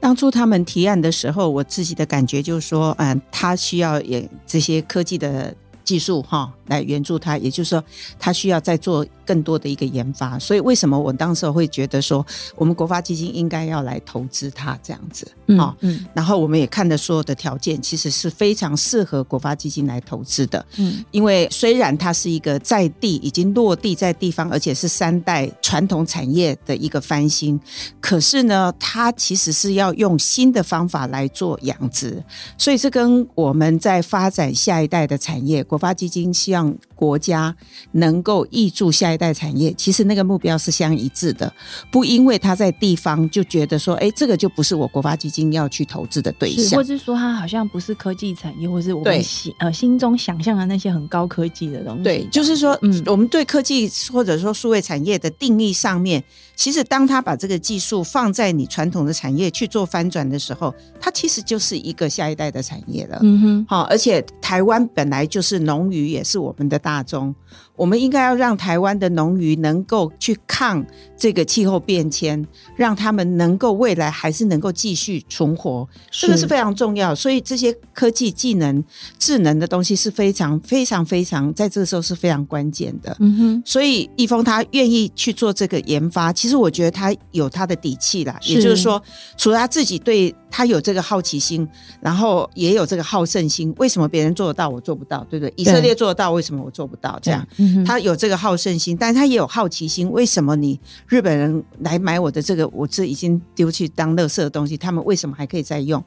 [0.00, 5.52] 当初他们提案的时候，我自己的感觉就是说，嗯，他需要也这些科技的
[5.88, 6.52] 技术哈。
[6.68, 7.82] 来援助他，也就是说，
[8.18, 10.38] 他需要再做更多的一个研发。
[10.38, 12.22] 所以，为什么我当时会觉得说，
[12.56, 15.74] 我们国发基金应该要来投资它这样子啊？
[15.80, 20.62] 嗯，嗯，然后我们也看的所有的条件，其实是非常适合国发基金来投资的。
[20.76, 27.58] 嗯，因为虽然它是一个在地已经落地在地方，而且是三代传统产业的一个翻新，
[27.98, 32.22] 可是呢，它其实是要用新的方法来做养殖，
[32.58, 36.76] 所以这跟我们在发展下一代的产业，国发基金希望。
[36.98, 37.54] 国家
[37.92, 41.52] 能够挹注下一代产业，其实那个目标是相一致的。
[41.92, 52.02] 不因为他在地方就觉得说，哎，这个就不是我国发基金要去投资的对象，或者说他好像不是科技产业，或是我们心呃心中想象的那些很高科技的东西。
[52.02, 56.20] 对，就是说，嗯，我们对科技或者说数位产业的定义上面，
[56.56, 63.20] 其实当他把这个技术放在你传统的产业去做翻转的时候，它其实就是一个下一代的产业了。
[63.22, 66.78] 嗯哼，好，而且台湾本来就是农渔，也是我们的。
[66.78, 67.34] 大宗，
[67.78, 70.84] 我们应该要让台湾的农渔能够去抗
[71.16, 72.44] 这个气候变迁，
[72.76, 77.14] 让他们能够未来还是能够继续存活，这个是非常重要。
[77.14, 78.84] 所以这些科技技能、
[79.18, 83.16] 智能的东西是非常、非常、非常，在这个时候是非常关键的。
[83.20, 88.36] 嗯哼，所以易峰他愿意去做这个研发，其实我觉得他有他的底气啦。
[88.42, 89.00] 也就是说，
[89.36, 90.34] 除了他自己对。
[90.50, 91.68] 他有这个好奇心，
[92.00, 93.70] 然后也有这个好胜心。
[93.76, 95.22] 为什么别人做得到，我做不到？
[95.28, 95.52] 对不对？
[95.56, 97.18] 以色列做得到，为什么我做不到？
[97.20, 97.46] 这样，
[97.84, 100.10] 他有这个好胜心，但是他也有好奇心。
[100.10, 106.02] 为什么你日本人来买我的这个，我这已经丢去当垃圾的东西，他们为什么还可以再用？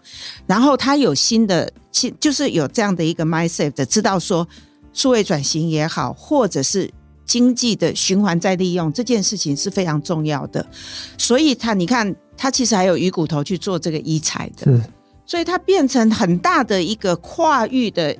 [0.45, 1.71] 然后他有新的，
[2.19, 4.47] 就是有这样的一个 mindset，知道说。
[4.93, 6.91] 数位转型也好，或者是
[7.25, 10.67] 经济的循环再利用这件事情是非常重要的。
[11.17, 14.81] 所以他，你看，他其实还有鱼骨头去做这个医材的，
[15.25, 18.13] 所以它变成很大的一个跨域的。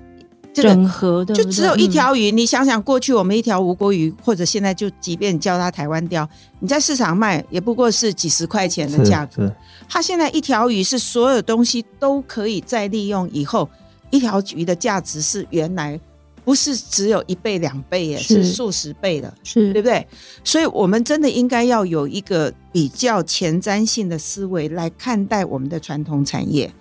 [0.54, 2.32] 这个、整合的，就只有一条鱼。
[2.32, 6.28] 你想想，过去我们一条吴郭鱼，或者现在就即便叫它台湾鯛，
[6.60, 9.52] 你在市场卖也不过是几十块钱的价格。
[9.90, 13.70] 它现在一条鱼是所有东西都可以再利用，以后
[14.10, 16.00] 一条鱼的价值是原来
[16.44, 20.06] 不是只有一倍两倍耶，是数十倍的，是对不对？
[20.44, 26.72] 所以我们真的应该要有一个比较前瞻性的思维来看待我们的传统产业。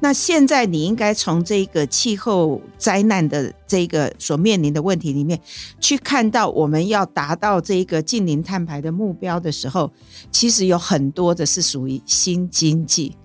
[0.00, 5.40] 那现在你应该从这个气候灾难的这个所面临的问题里面，
[5.80, 9.90] 去看到我们要达到这个近零碳排的目标的时候，
[10.30, 13.16] 其实有很多的是属于新经济，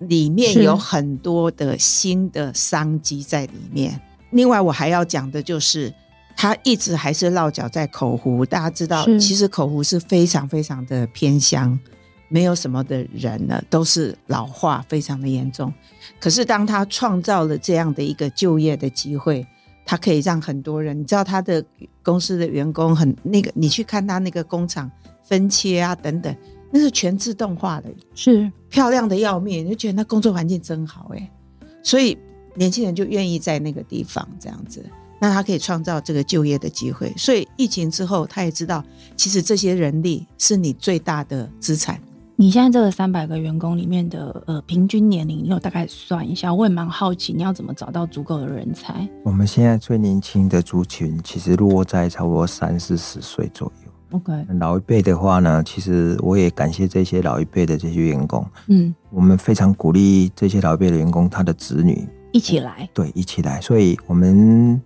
[0.00, 3.98] 里面有很多的新的商机在里面。
[4.30, 5.92] 另外，我还要讲的就是，
[6.36, 8.44] 它一直还是落脚在口湖。
[8.44, 11.78] 大家知道，其实口湖是非常非常的偏乡。
[12.30, 15.70] 没有什么的人呢，都是老化非常的严重。
[16.18, 19.46] 可是当他创造了这样的一个就业的机会，
[19.84, 21.62] 他可以让很多人，你知道他的
[22.02, 24.88] 公司的员工很那个，你去看他那个工厂
[25.24, 26.34] 分切啊等等，
[26.70, 31.30] 那是全自动化的，是漂亮的要命，你就觉得那工作环境真好哎。
[31.82, 32.16] 所以
[32.54, 34.84] 年轻人就愿意在那个地方这样子，
[35.20, 37.12] 那他可以创造这个就业的机会。
[37.16, 38.84] 所以疫情之后，他也知道，
[39.16, 42.00] 其实这些人力是你最大的资产。
[42.40, 46.54] 你现在这个三百个员工里面的呃平均年龄，你有大概算一下？
[46.54, 49.06] 我也蛮好奇，你要怎么找到足够的人才？
[49.22, 53.92] 我们现在最年轻的族群其实落在差不多三四十岁左右。
[54.12, 58.42] OK，老一辈的话呢，其实我也感谢这些老一辈的这些员工。
[58.68, 62.88] 嗯，我们非常鼓励这些老一辈的员工，他的子女一起来。
[62.94, 63.60] 对，一起来。
[63.60, 64.80] 所以我们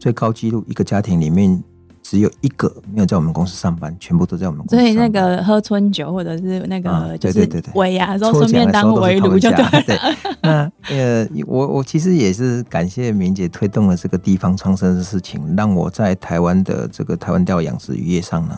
[0.00, 1.62] 最高纪录一个家庭里面。
[2.08, 4.76] 只有一个没有在我们公司上班，全部都在我们公司。
[4.76, 9.82] 所以那个喝春酒或者是那个就是尾牙，然后顺便当围炉就对。
[9.82, 9.98] 对，
[10.40, 18.56] 那呃，我我其实也是感谢明姐推动了这个地方创生的事情，让我在台湾的这个台湾钓养殖渔业上呢，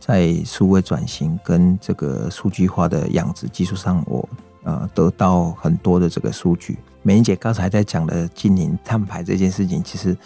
[0.00, 4.28] 在数位转型跟这个数据化的养殖技术上，我
[4.64, 6.76] 呃得到很多的这个数据。
[7.02, 10.16] 美伶姐刚才在讲的净零碳排这件事情，其实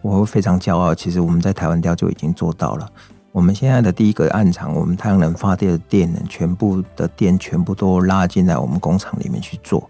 [0.00, 0.94] 我会非常骄傲。
[0.94, 2.90] 其实我们在台湾鯛就已经做到了。
[3.30, 9.88] 我们现在的第一个暗场，我们太阳能发电的电能，全部的电全部都拉进来我们工厂里面去做。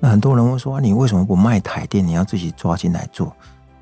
[0.00, 2.06] 那很多人会说，你为什么不卖台电？
[2.06, 3.34] 你要自己抓进来做？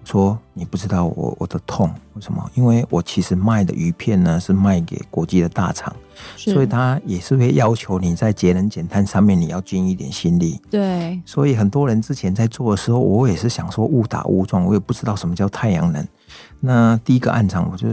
[0.05, 2.51] 说你不知道我我的痛，为什么？
[2.55, 5.95] 因为我其实卖的鱼片呢，是卖给国际的大厂。
[6.37, 10.61] 所以他也是会要求你在节能减碳上面你要尽一点心力。
[10.71, 16.07] 对，所以很多人之前在做的时候，我也是想说误打误撞，我也不知道什么叫太阳能。
[16.61, 17.89] 那第一个暗场，我就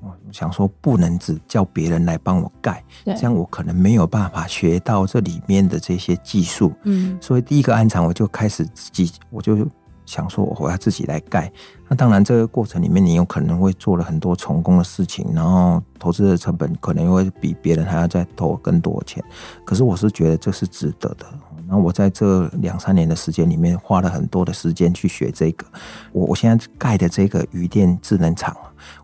[0.00, 6.72] 我想说不能只叫别人来帮我盖，这样我可能没有办法学到这里面的这些技术。
[6.84, 9.66] 嗯，所以第一个暗场我就开始自己，我就
[10.06, 11.50] 想说我要自己来盖。
[11.88, 19.22] 那当然，这个过程里面你有可能会做了很多成功的事情，然后投资的成本可能会比别人还要再投更多钱。
[19.64, 21.26] 可是我是觉得这是值得的。
[21.66, 25.66] 那我在这两三年的时间里面花了很多的时间去学这个。
[26.12, 28.54] 我我现在盖的这个鱼电智能厂，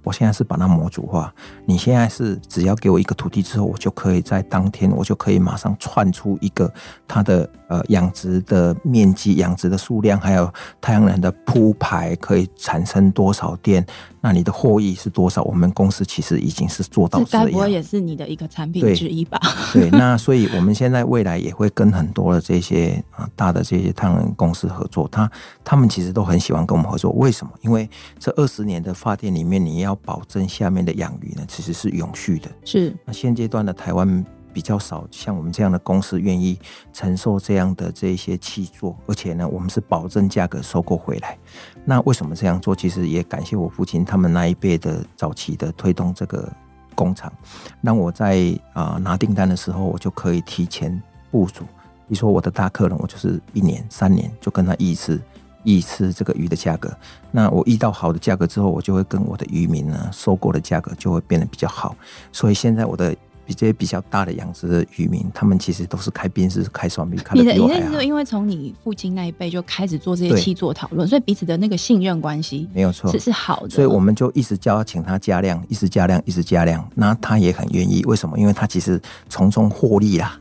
[0.03, 1.33] 我现在是把它模组化。
[1.65, 6.73] 你现在是只要给我一个土地之后，我就可以在当天，我就可以马上串出一个
[7.09, 12.41] 它的呃养殖的面积、养殖的数量，还有太阳能的铺排可以。
[12.57, 13.85] 产生多少电？
[14.21, 15.43] 那你的获益是多少？
[15.45, 17.47] 我们公司其实已经是做到这样。
[17.47, 19.41] 这该不会也是你的一个产品之一吧？
[19.73, 25.09] 对，对，那所以我们现在未来也会跟很多的这些啊大的这些太阳能公司合作。
[25.09, 25.31] 他
[25.65, 27.13] 他们其实都很喜欢跟我们合作。
[27.13, 27.53] 为什么？
[27.63, 27.89] 因为
[28.19, 32.51] 这二十年的发电里面，你要保证下面的养鱼呢，其实是永续的。
[32.65, 32.95] 是。
[33.05, 34.25] 那现阶段的台湾。
[34.53, 36.59] 比较少像我们这样的公司愿意
[36.93, 41.39] 承受这样的这些契作，而且呢，我们是保证价格收购回来。
[41.85, 42.75] 那为什么这样做？
[42.75, 46.53] 其实也感谢我父亲他们那一辈的早期的推动这个
[46.97, 47.33] 工厂，
[47.81, 51.63] 让我在啊、呃、拿订单的时候，我就可以提前部署。
[52.09, 55.21] 比如说我的大客人，我就是一年、三年就跟他议一次，议
[55.63, 56.91] 一次这个鱼的价格。
[57.31, 61.97] 那我遇到好的价格之后，我就会跟我的渔民呢收购的价格就会变得比较好。
[62.33, 63.17] 所以现在我的。
[63.57, 67.19] 这些比较大的养殖的渔民，他们其实都是开宾士、开双 B。
[67.33, 73.71] 你的意思是因为从你父亲那一辈就开始做这些契作讨论，所以彼此的那个信任关系没有错，是是好的。
[73.71, 76.89] 所以我们就一直叫他请他加量，一直加量，一直加量。
[76.95, 78.39] 那他也很愿意，为什么？
[78.39, 80.27] 因为他其实从中获利啦。
[80.27, 80.41] 啊，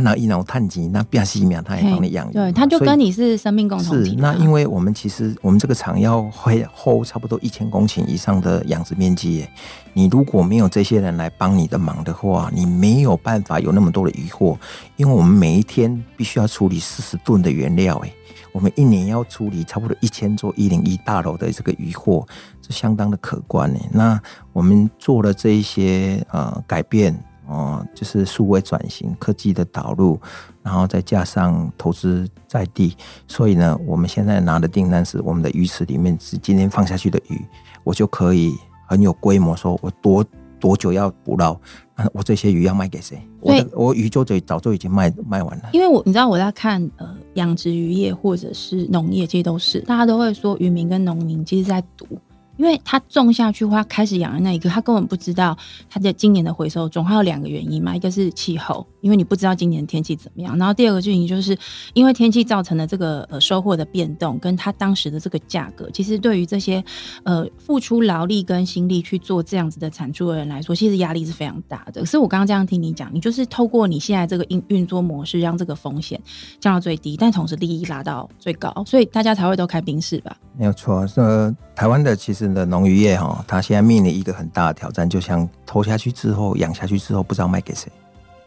[0.00, 2.32] 那一脑碳基，那变细苗，他也帮你养鱼。
[2.32, 4.10] 对，他就跟你是生命共同体。
[4.10, 9.50] 是，那因为我们其实我们这个厂要会 hold 差不多一千公顷以上的养殖面积耶。
[9.94, 14.56] 你如果没有这些人来帮你的忙的话，你没有办法有那么多的渔获，
[14.96, 18.12] 因为我们每一天必须要处理四十吨的原料，哎，
[18.52, 22.24] 我们一年要处理差不多一千座一零一大楼的这个渔获，
[22.62, 23.88] 是相当的可观诶。
[23.90, 24.20] 那
[24.52, 27.18] 我们做了这一些呃改变。
[27.48, 30.20] 哦，就是数位转型、科技的导入，
[30.62, 32.94] 然后再加上投资在地，
[33.26, 37.42] 所以呢，我们现在拿的订单是我们的鱼池里面是今天放下去的鱼，
[37.84, 38.54] 我就可以
[38.86, 40.22] 很有规模，说我多
[40.60, 41.58] 多久要捕捞，
[42.12, 43.18] 我这些鱼要卖给谁？
[43.40, 45.70] 我的我鱼就早早就已经卖卖完了。
[45.72, 52.06] 因为我你知道我在看呃养殖渔业或者是农业，其实都是大家都会说渔民跟农民其实在赌。
[52.58, 55.56] 因为他种下去，他开始养的那一刻，他根本不知道
[55.88, 61.56] 他的今年的回收中，还有两个原因嘛，一个是气候，因为你不知道今年天气怎么样，然后第二个原因就是
[61.94, 66.82] 因为天气造成的这个呃收获的变动，跟他当时的这个价格，其实对于这些
[67.22, 72.00] 呃付出劳力跟心力去做这样子的产出的人来说，其实压力是非常大的。
[72.00, 76.20] 可是我刚刚这样听你讲，你就是透过你现在这个运运作模式，让这个风险
[76.58, 80.36] 降到最低，但同时利益拉到最高，所以大家才会都开宾士吧？
[80.56, 82.48] 没有错，呃，台湾的其实。
[82.48, 87.92] 的农渔业哈，它现在面临一个很大的挑战，就像投下去之后，养下去之后，不知道卖给谁。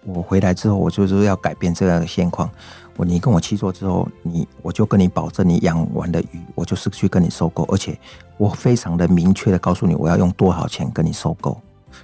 [0.05, 2.49] 我回来之后，我就是要改变这样的现况。
[2.97, 7.97] 我你跟我去做之后，你我就跟你保证，你养完的鱼，我就是去跟你收购，而且
[8.37, 11.59] 我非常的明确的告诉你，我要用多少钱跟你收购。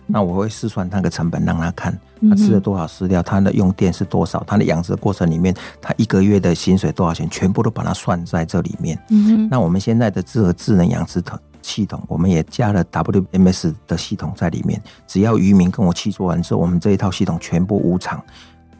[0.05, 1.97] 那我会试算那个成本，让他看
[2.29, 8.97] 他吃了多少饲料，他的用电是多少，他的养殖过程里面，他一个月的薪水多少钱，全部都把它算在这里面。
[9.09, 11.21] 嗯那我们现在的这个智能养殖
[11.67, 14.81] 系统，我们也加了 WMS 的系统在里面。
[15.05, 18.23] 只要渔民跟我契作完之后，我们这一套系统全部无偿，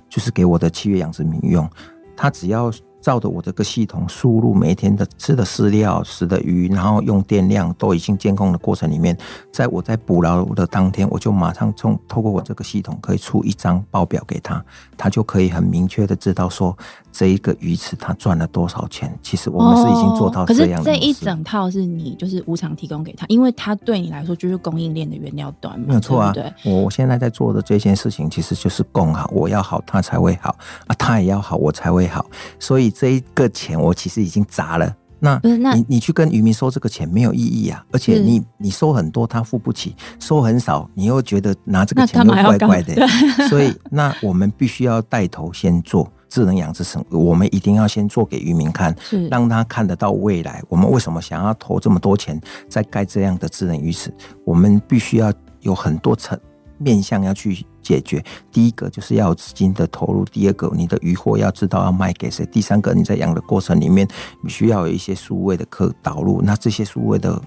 [0.08, 1.70] 就是给我的契约养殖民用。
[2.16, 2.72] 他只要。
[3.08, 9.18] 照着我这个系统输入每天的吃的饲料、死的鱼，然后用电量都已经监控的过程里面，
[9.50, 14.62] 在我在捕捞的当天，我就马上从透过我这个系统可以出一张报表给他，
[14.98, 16.78] 他就可以很明确的知道说
[17.10, 19.18] 这一个鱼池他赚了多少钱。
[19.22, 20.84] 其实我们是已经做到这样的、哦。
[20.84, 26.34] 可是这一整套是你就是无偿提供给他，因为他对你来说就是供应链的原料端嘛，没有错啊。
[26.34, 30.54] 对，我我现在在做的这件事情其实就是供好，我要好他才会好
[30.88, 32.26] 啊，他也要好我才会好，
[32.60, 32.94] 所以。
[32.98, 35.40] 这一个钱我其实已经砸了，那
[35.76, 43.08] 你你去跟渔民收这个钱没有意义啊，而且你你收很多他付不起，收很少你又觉得拿这个钱又怪怪的，
[43.50, 48.96] 所以那我们必须要带头先做智能养殖生，我们一定要先做给渔民看，
[49.30, 50.64] 让他看得到未来。
[50.68, 54.12] 我们为什么想要投这么多钱在盖这样的智能鱼池？
[54.44, 55.32] 我们必须要
[55.62, 56.38] 有很多层
[56.78, 57.66] 面向要去。
[57.88, 58.22] 解决
[58.52, 64.06] 第一个就是要有资金的投入，第二个你的鱼货要知道要卖给谁，第三个你在养的过程里面
[64.44, 67.42] 你需要有一些数位的可导入，那这些数位的。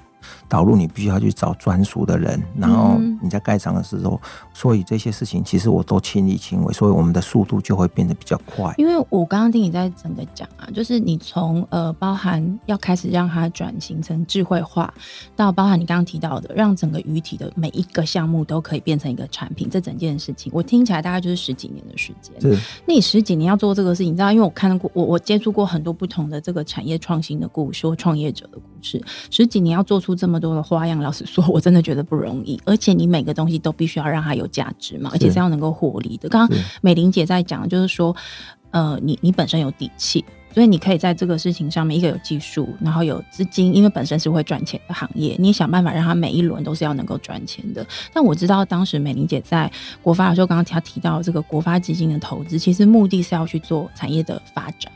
[0.48, 4.20] 导入你必须要去找专属的人，然后你在盖章的时候，
[4.52, 8.74] 所以这些事情其实我都亲力亲为，所以我们的速度就会变得比较快。
[8.78, 14.92] 因为我刚刚听你在整个讲啊，就是你从呃包含要开始让它转型成智慧化，
[15.36, 22.40] 到包含你刚刚提到的让整个鱼体的每一个项目都可以变成一个产品，这整件事情我听起来大概就是十几年的时间。
[22.40, 24.32] 是，那你十几年要做这个事情，你知道？
[24.32, 32.60] 因为我看到过，我我接触过很多不同的这个产业创新的故事或创业者的故事，十几年要做出这么多的花样，老实说，我真的觉得不容易。
[32.64, 36.28] 而且你每个东西都必须要让它有价值嘛，而且是要能够获利的。
[36.28, 38.14] 刚刚美玲姐在讲，就是说，
[38.70, 40.24] 呃，你你本身有底气，
[40.54, 47.86] 所以你可以在这个事情上面，一个有技术，然后有资金，因为本身是会赚钱的行业，你想办法让它每一轮都是要能够赚钱的。
[48.12, 49.70] 但我知道当时美玲姐在
[50.02, 54.90] 国发的时候，刚刚她提到这个国发基金的投资，其实目的是要去做产业的发展。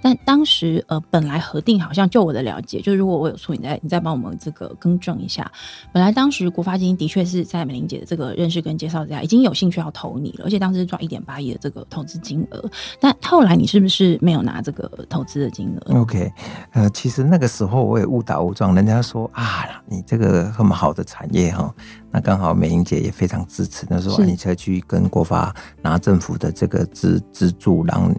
[0.00, 5.50] 但当时呃，本来核定好像就我的了解，就是如果我有错，你再你再帮我们这个更正一下。
[5.92, 12.64] 本来当时国发基金的确是在美玲姐的这个认识跟介绍之下，已经有兴趣要投你了，而且当时是赚一点八亿的这个投资金额。
[13.00, 16.32] 但后来你是不是没有拿这个投资的金额？OK，
[16.72, 21.74] 呃，其实那个时候我也误打误撞，人家说啊，你这个这么好的产业哈，
[22.10, 28.14] 那刚好美玲姐也非常支持，那时候你才去跟国发拿政府的这个资资助，让。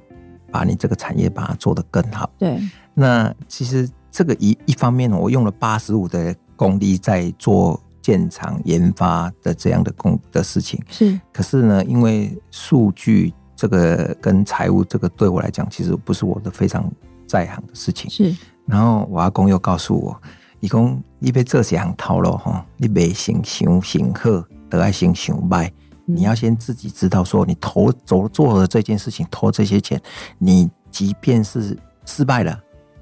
[0.52, 2.30] 把你这个产业把它做得更好。
[2.38, 2.60] 对，
[2.94, 10.82] 那其实这个一一方面，我用了八十五的功力在做建厂研发的这样的工的事情。
[10.90, 16.90] 是，可是呢，因为数据这个跟财务这个对我来讲，其实不是我的非常
[17.28, 18.10] 在行的事情。
[18.10, 18.36] 是，
[18.66, 20.22] 然后我阿公又告诉我，
[20.60, 25.70] 伊讲你别做这行套路哈，你别先想先好，得爱先想歹。
[26.10, 30.02] 你要先自己知道说，你投走做了这件事情，投这些钱，
[30.40, 32.58] 你即便是失败了。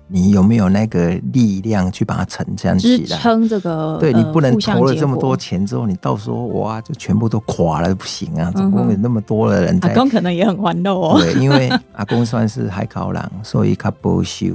[0.08, 2.98] 你有没有那个力量去把它承担起来？
[2.98, 8.52] 支撑这个，对，你不能投了这么多钱之后，你到时候哇，就全部都垮了，不行啊！
[8.52, 11.20] 总共有那么多的人在，阿公可能也很欢乐哦。
[11.20, 14.46] 对，因为阿公算是海口人，所以他保守。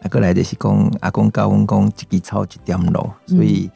[0.00, 3.70] 阿过来的是讲阿公高温工自己抄一点路，所以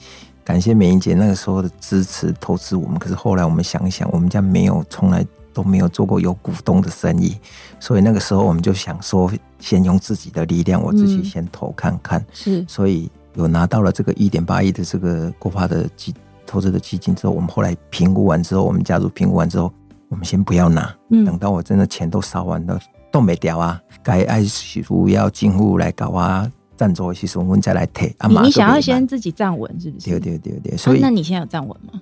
[0.45, 2.99] 感谢美英姐那个时候的支持投资我们。
[2.99, 5.27] 可是后来我们想一想，我们家没有从来。
[5.55, 7.37] 都没有做过有股东的生意，
[7.79, 12.19] 所以那个时候我们就想说，先用自己的力量，我自己先投看看。
[12.23, 16.15] 嗯、是，所以有拿到了这个一点八亿的这个国发的基
[16.47, 19.71] 投资的基金之后，我们后来评估完之后，我们家族评估完之后，
[20.09, 22.81] 我们先不要拿，嗯、等到我真的钱都烧完了，
[23.11, 26.51] 都没掉啊，该爱需要进户来搞啊。
[26.77, 28.15] 站着其实我们再来退。
[28.29, 30.11] 你你想要先自己站稳是不是？
[30.11, 32.01] 对对对对，所以、啊、那你现在有站稳吗？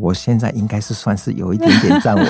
[0.00, 2.26] 我现在应该是算是有一点点站稳。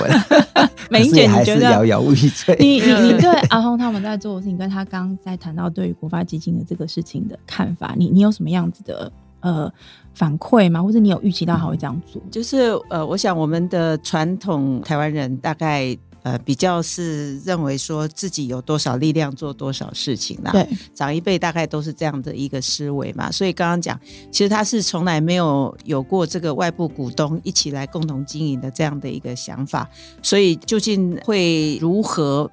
[0.89, 2.29] 美伶姐，你觉得遥遥无期？
[2.59, 9.71] 你你你对 阿峰他们在做的事情，跟他刚刚在谈到对于国发基金的这个事情的看法，你你有什么样子的呃
[10.13, 10.81] 反馈吗？
[10.81, 12.21] 或者你有预期到他会这样做？
[12.31, 15.97] 就是呃，我想我们的传统台湾人大概。
[16.23, 20.51] 呃，比较是认为说自己有多少力量做多少事情啦。
[20.51, 23.31] 对，长一辈大概都是这样的一个思维嘛。
[23.31, 23.99] 所以刚刚讲，
[24.31, 29.89] 其实他是从来没有有过这个外部股东一起来共同经营的这样的一个想法。
[30.21, 32.49] 所以究竟会如何？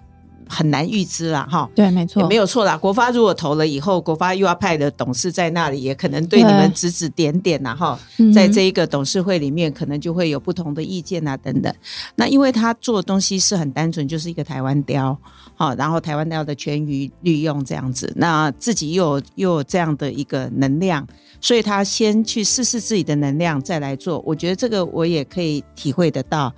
[0.49, 2.77] 很难预知啦，哈，对，没错，没有错啦。
[2.77, 7.99] 国发如果投了以后，国发又要派的董事在那里，也可能对你们指指点点呐，哈，
[8.35, 11.73] 在这一个董事会里面，可能就会有不同的意见啊，等等。
[12.17, 15.17] 那因为他做的东西是很单纯，就是一个台湾雕，
[15.55, 21.07] 好，然后台湾雕的全域利用这样子，那自己又有又有这样的一个能量。
[21.41, 24.19] 所以他先去试试自己的能量，再来做。
[24.27, 26.53] 我觉得这个我也可以体会得到。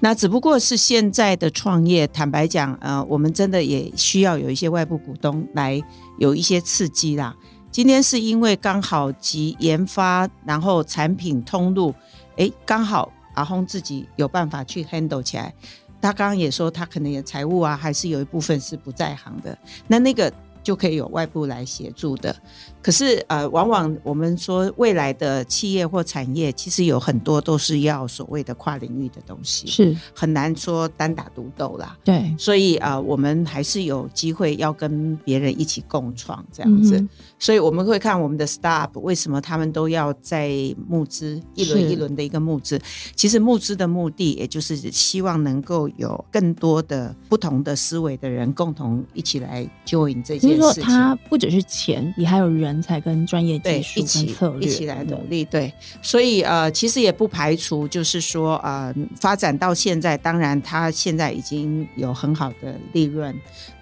[0.00, 5.78] 那只不过是现在的创业，坦白讲，呃，我们真的也需要有一些外部股东来
[6.16, 7.36] 有一些刺激啦。
[7.70, 11.94] 今天是因为刚好及研发，然后产品通路，
[12.36, 15.52] 诶，刚好阿轰自己有办法去 handle 起来。
[16.00, 19.56] 他刚刚也说，他可能也财务啊，还是有一部分是不在行的。
[19.86, 20.32] 那那个。
[20.66, 22.34] 就可以有外部来协助的，
[22.82, 31.96] 可是呃，往往我们说未来的企业或产业，其实有很多都是要所谓的跨领域的东西，是很难说单打独斗啦。
[32.02, 36.98] 对，所以啊、呃，我们还是有机会要跟别人一起共创这样子。
[36.98, 37.08] 嗯、
[37.38, 40.50] 所以我们会看我们的 startup 为什么他们都要在
[40.88, 42.80] 募资一轮一轮的一个募资，
[43.14, 50.56] 其实募资的目的也就是希望能够有更多的不同的思维的人共同一起来 join 这些。
[50.56, 55.44] 说他不只是钱，也还有人才跟专业技术一起策略一起来努力。
[55.44, 55.70] 对，
[56.00, 63.34] 所以呃，其实也不排除，就是说呃，发展到现在，当然他现在已经有很好的利润，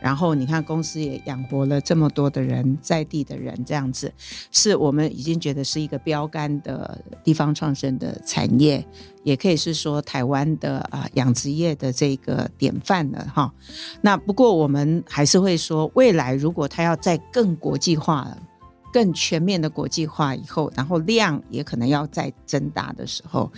[0.05, 4.13] 然后你看公司也养活了这么多的人，在地的人，这样子
[4.51, 8.87] 是我们已经觉得是一个标杆的地方创生的产业。
[9.23, 13.51] 也可以是说台湾的啊养殖业的这个典范了哈。
[14.03, 18.37] 那不过我们还是会说，未来如果它要再更国际化、
[18.93, 23.51] 更全面的国际化以后，然后量也可能要再增大的时候，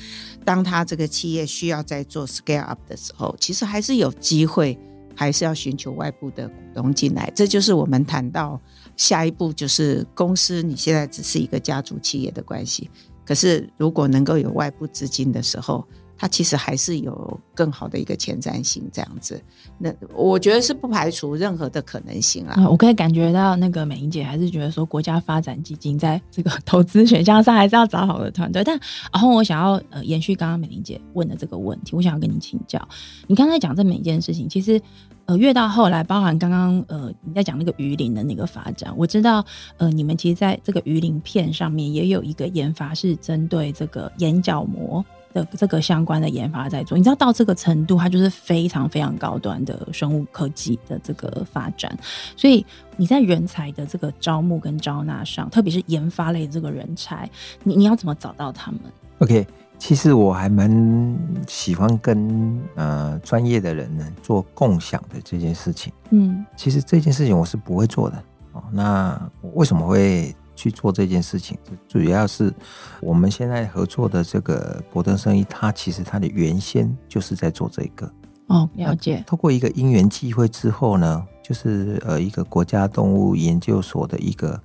[0.45, 4.79] 当它这个企业需要再做 scale up 的时候，其实还是有机会，
[5.17, 7.33] 还是要寻求外部的股东进来。
[7.35, 8.61] 这就是我们谈到
[8.97, 12.89] 下一步，就是公司你现在只是一个家族企业的关系。
[13.25, 15.85] 可是，如果能够有外部资金的时候，
[16.17, 19.41] 它其实还是有更好的一个前瞻性，这样子。
[19.79, 22.69] 那我觉得是不排除任何的可能性啊。
[22.69, 28.65] 我可以感觉到，那个美玲姐还是觉得说，国家发展基金在这个投资选项上还是要找好的团队。
[28.65, 28.79] 但
[29.13, 32.81] 然后我想要呃延续刚刚美玲姐问的这个问题，我想要跟你请教。
[33.27, 34.81] 你刚才讲这每一件事情，其实。
[35.27, 39.45] 呃，越到后来，包含刚刚呃你在讲那个鱼鳞的那个发展，我知道
[39.77, 45.05] 呃你们其实在这个鱼鳞片上面也有一个研发是针对这个眼角膜
[45.45, 46.97] 的这个相关的研发在做。
[46.97, 51.97] 你知道到这个程度，它就是非常非常高端的生物科技的这个发展。
[52.37, 52.65] 所以
[52.97, 57.29] 你在人才的这个招募跟招纳上，特别是研发类这个人才，
[57.63, 58.81] 你你要怎么找到他们
[59.19, 59.47] ？OK。
[59.79, 61.15] 其实我还蛮
[61.47, 65.93] 喜欢跟呃专业的人呢做共享的这件事情。
[66.09, 68.17] 嗯，其实这件事情我是不会做的
[68.53, 68.65] 哦。
[68.73, 69.21] 那
[69.53, 71.57] 为什么会去做这件事情？
[71.87, 72.53] 主要是
[73.01, 78.11] 我们现在合作的这个博登生意，它其实它的原先就是在做这个。
[78.49, 79.23] 哦，了解。
[79.25, 84.61] 通过一个因缘际会之后呢，就是呃一个国家动物研究所的一个。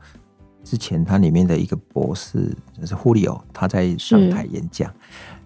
[0.63, 4.93] 之前它里面的一个博士就是胡里欧，他在上台演讲，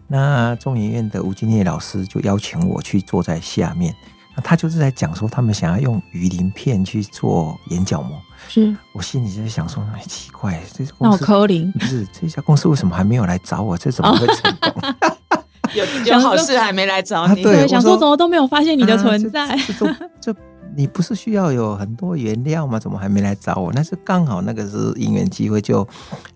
[0.09, 3.95] 那中研院的吴金烈老师就邀请我去坐在下面，
[4.35, 8.19] 那他就是在讲说他们想要用鱼鳞片去做眼角膜。
[8.47, 13.77] 是我心里就在想说，哎，奇怪，这脑壳灵不是这家公司为什么还没有来找我？
[13.77, 14.83] 这怎么会成功？
[15.73, 17.41] 有有好事还没来找你？
[17.41, 19.57] 啊、对，想说怎么都没有发现你的存在。
[20.21, 20.35] 这
[20.75, 22.77] 你不是需要有很多原料吗？
[22.77, 23.71] 怎么还没来找我？
[23.73, 25.87] 那是刚好那个是因缘机会，就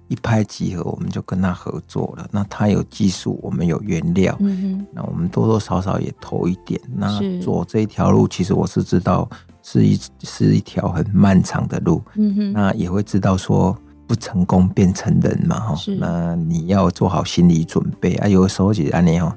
[0.08, 2.28] 一拍即合，我们就跟他合作了。
[2.32, 6.80] 那他有技术，我们有原料，嗯，那我们多多少少也投一点。
[6.96, 9.30] 那走这一条路，其实我是知道
[9.62, 13.78] 是一是一条很漫长的路，嗯哼，那也会知道说
[14.08, 18.28] 不成功便成人嘛，哈，那你要做好心理准备啊。
[18.28, 19.36] 有时候就安尼哦，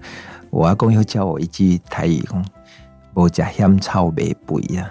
[0.51, 2.45] 我阿公又教我一句台语讲。
[3.15, 4.87] 我家香草没不一样。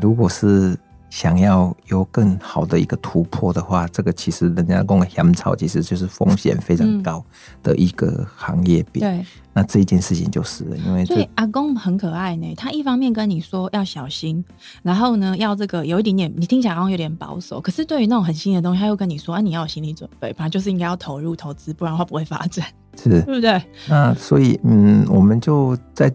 [0.00, 0.78] 如果是
[1.08, 7.24] 想要有更好的一个突破的话，这个其实人家讲的香草其实就是风险非常高
[7.64, 9.00] 的一个行业别。
[9.00, 12.54] 对，那这一件事情就是，因为所以阿公很可爱呢。
[12.56, 14.44] 他一方面跟你说要小心，
[14.84, 17.60] 然后呢要这个有一点点，你听起来好像有点保守。
[17.60, 22.64] 可是对于那种很新的东西，他又跟你说啊，你要有心理准备，反正就是应该要投入投资，不然的话不会发展，
[22.96, 23.60] 是， 对不对？
[23.88, 26.08] 那所以嗯，我们就在。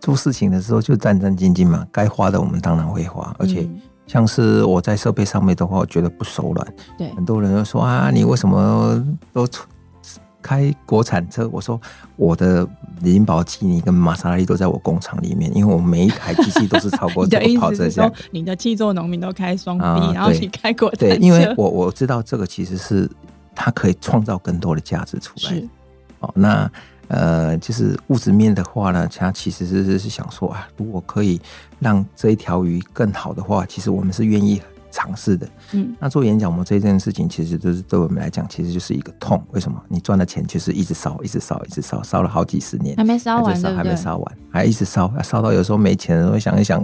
[0.00, 3.68] 做事情的时候就战战兢兢嘛，该花的我们当然会花，而且
[4.06, 6.74] 像是我在设备上面的话，我觉得不手软。
[6.96, 9.46] 对，很多人都说啊，你为什么都
[10.42, 11.48] 开国产车？
[11.52, 11.80] 我说
[12.14, 12.68] 我的
[13.00, 18.10] 林宝基尼跟玛莎拉蒂都在我工厂里面，因为我每一台机器都是超过 这个跑车价。
[18.30, 21.16] 你的汽座农民都开双 B，、啊、然后你开国产车。
[21.16, 23.10] 对，因为我我知道这个其实是
[23.54, 25.54] 它可以创造更多的价值出来。
[25.54, 25.68] 是，
[26.20, 26.70] 哦，那。
[27.08, 31.40] 呃，就是物质面的话呢，他其实是是想说啊，如果可以
[31.78, 34.60] 让这一条鱼更好的话，其实我们是愿意
[34.96, 35.46] 尝试的。
[35.72, 39.42] 嗯，那做演讲我们这件事情，其实就是对我们来讲，其实就是一个痛。
[39.50, 39.78] 为什么？
[39.88, 46.82] 你赚的钱就是一直烧，一直烧，一直烧，烧了好几十年，还没烧完，还没烧完，还一直烧，烧到有时候没钱的时候，想一想，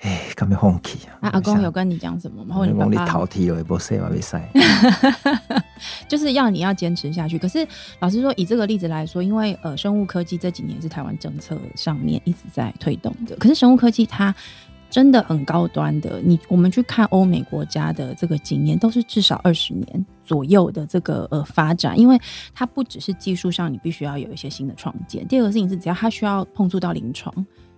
[0.00, 1.12] 哎，干嘛放弃啊？
[1.20, 2.56] 那阿公有跟你讲什么吗？
[2.56, 4.40] 或者你你逃题了，也不塞嘛，没塞。
[6.08, 7.38] 就是要你要坚持下去。
[7.38, 7.66] 可是
[8.00, 13.36] 老实说，以这个例子来说，因为呃，生物科技这几年是台湾政策上面一直在推动的。
[13.36, 14.34] 可是生物科技它
[14.94, 21.98] 真的很高端的，你我们去看欧美国家的这个经验，都是至少二十年左右的这个呃发展。
[21.98, 22.16] 因为
[22.54, 27.34] 它不只是技术上你必须要有一些新的创建，第二个事情是只要它需要碰触到临床。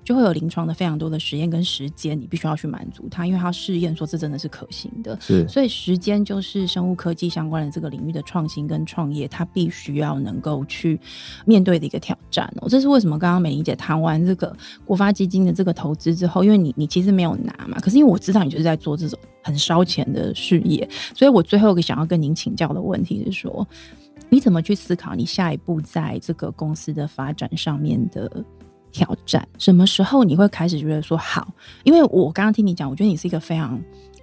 [0.07, 5.19] 就会有临床的非常多的实验跟时间，你必须要去满足它，因为它试验说这真的是可行的。
[5.21, 10.99] 是，所以时间就是生物科技相关的这个领域的创新跟创业，它必须要能够去
[11.45, 12.69] 面对的一个挑战哦。
[12.69, 23.67] 这是为什么刚刚美玲姐谈完这个国发基金的这个投资之后，因为你你其实没有拿嘛，可是因为我知道你就是在做这种很烧钱的事业，所以我最后一个想要跟您请教的问题是说，
[24.29, 28.45] 你怎么去思考你下一步在这个公司的发展上面的？
[28.97, 31.47] 挑战什么时候你会开始觉得说好？
[31.85, 33.79] 因为我刚刚听你讲，我觉得你是一个非常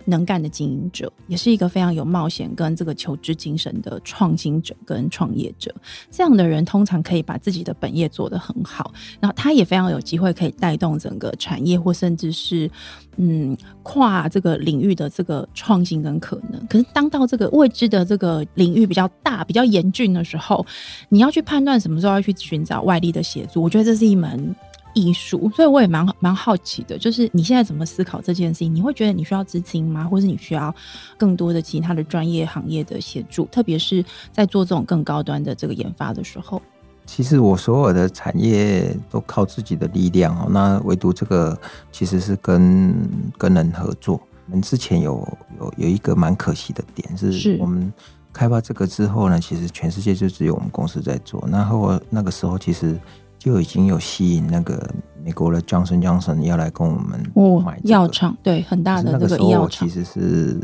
[0.05, 5.73] 能干的经营者，也是一个非常有冒险跟这个求知精神的创新者跟创业者。
[6.11, 12.69] 这样的人通常可以把自己的本业做得很好，然后他也非常有机会可以带动整个产业或甚至是
[13.17, 16.65] 嗯跨这个领域的这个创新跟可能。
[16.67, 20.65] 可是当到这个未知的这个领域比较大、比较严峻的时候，
[21.09, 23.61] 你要去判断什么时候要去寻找外力的协助。
[23.61, 24.55] 我觉得这是一门。
[24.93, 28.73] 艺术，所以我也蛮蛮好奇的，就是你现在怎么思考这件事情？
[28.73, 30.03] 你会觉得你需要资金吗？
[30.05, 30.73] 或是你需要
[31.17, 33.45] 更多的其他的专业行业的协助？
[33.45, 36.61] 特别是在做这种更高端的这个研发的时候。
[37.05, 41.59] 其实我所有的产业都靠自己的力量哦，那唯独这个
[41.91, 42.95] 其实是跟
[43.37, 44.21] 跟人合作。
[44.45, 45.27] 我们之前有
[45.59, 47.91] 有有一个蛮可惜的点是，我们
[48.31, 51.43] 开发这个之后呢，其实全世界就只有我们公司在做。
[51.51, 52.99] 然后那个时候其实。
[53.43, 54.89] 就已经有吸引那个
[55.21, 57.29] 美国的 Johnson Johnson 要来跟我们
[57.61, 59.85] 买药厂，对，很大的那个医药厂。
[59.85, 60.57] 其实是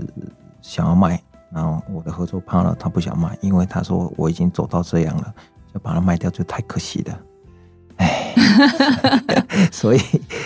[0.62, 1.22] 想要卖，
[1.52, 5.34] 然后我的合作 partner 他不想卖，因为他说我已经走到这样了，
[5.74, 7.20] 就把它卖掉就太可惜了。
[7.98, 8.34] 哎，
[9.74, 10.00] 所以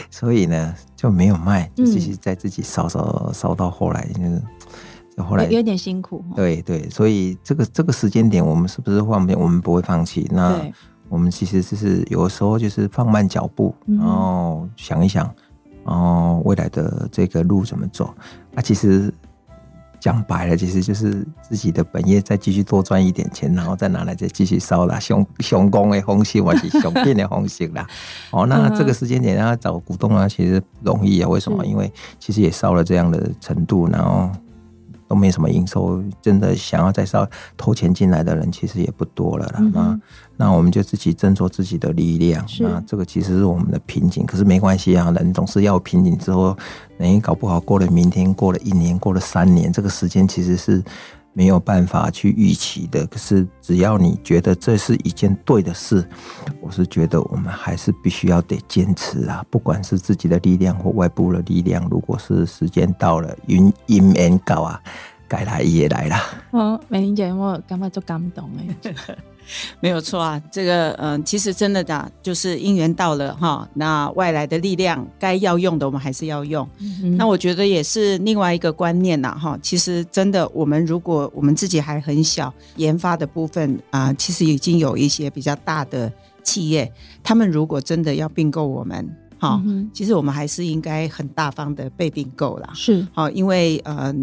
[0.10, 4.42] 所以呢就没有卖，就继续在自己烧烧烧到后来，就是
[5.16, 6.26] 就后来有点辛苦。
[6.36, 10.28] 对对，所以这个这个时间点，我们是不是放不我们不会放弃。
[10.32, 10.60] 那
[11.14, 15.32] 我们其实就是有的时候就是放慢脚步，然后想一想，
[15.86, 18.12] 然后未来的这个路怎么走。
[18.56, 19.14] 啊，其实
[20.00, 27.86] 讲白了，其实就是自己的本业再继续多赚一点钱，然后再拿来再继续烧啦，熊熊工的红心或是熊变的红心啦。
[28.34, 31.30] 哦，那这个时间点要找股东啊，其实容易啊。
[31.30, 31.64] 为什么？
[31.64, 34.32] 因为其实也烧了这样的程度，然后。
[35.14, 39.58] 都没什么营收，真的想要再烧投钱进来的人其实也不多了啦。
[39.60, 40.00] 嗯、那
[40.38, 42.44] 那我们就自己斟酌自己的力量。
[42.60, 46.58] 那这个其实是我们的瓶颈，可是没关系啊，人总是要瓶颈之后，
[46.98, 50.84] 人搞不好过了明天，过了一年，过了三年，这个时间其实是。
[51.34, 56.08] 没有办法去预期的，可是只要你觉得这是一件对的事，
[56.62, 59.44] 我是觉得我们还是必须要得坚持啊！
[59.50, 64.80] 不管是自己的力量或外部的力量，如果是时间到了，云阴缘搞啊，
[65.28, 66.16] 该来也来了。
[66.52, 68.96] 哦，美玲姐，我感觉就感动哎。
[69.82, 76.68] 没有错啊，这个嗯、呃，其实真的的，就是因缘到了哈，那外来的力量该要用的，我们还是要用。
[76.80, 79.58] 嗯、那我觉得也是另外一个观念呐哈。
[79.62, 86.12] 其实真的，我们如果我们自己还很小，研发的部分啊、呃，其实已经有一些比较大的
[86.44, 86.92] 企业，
[87.22, 89.08] 他们如果真的要并购我们
[89.40, 89.62] 哈，
[89.94, 92.70] 其实我们还是应该很大方的被并购了。
[92.74, 94.14] 是好，因为呃，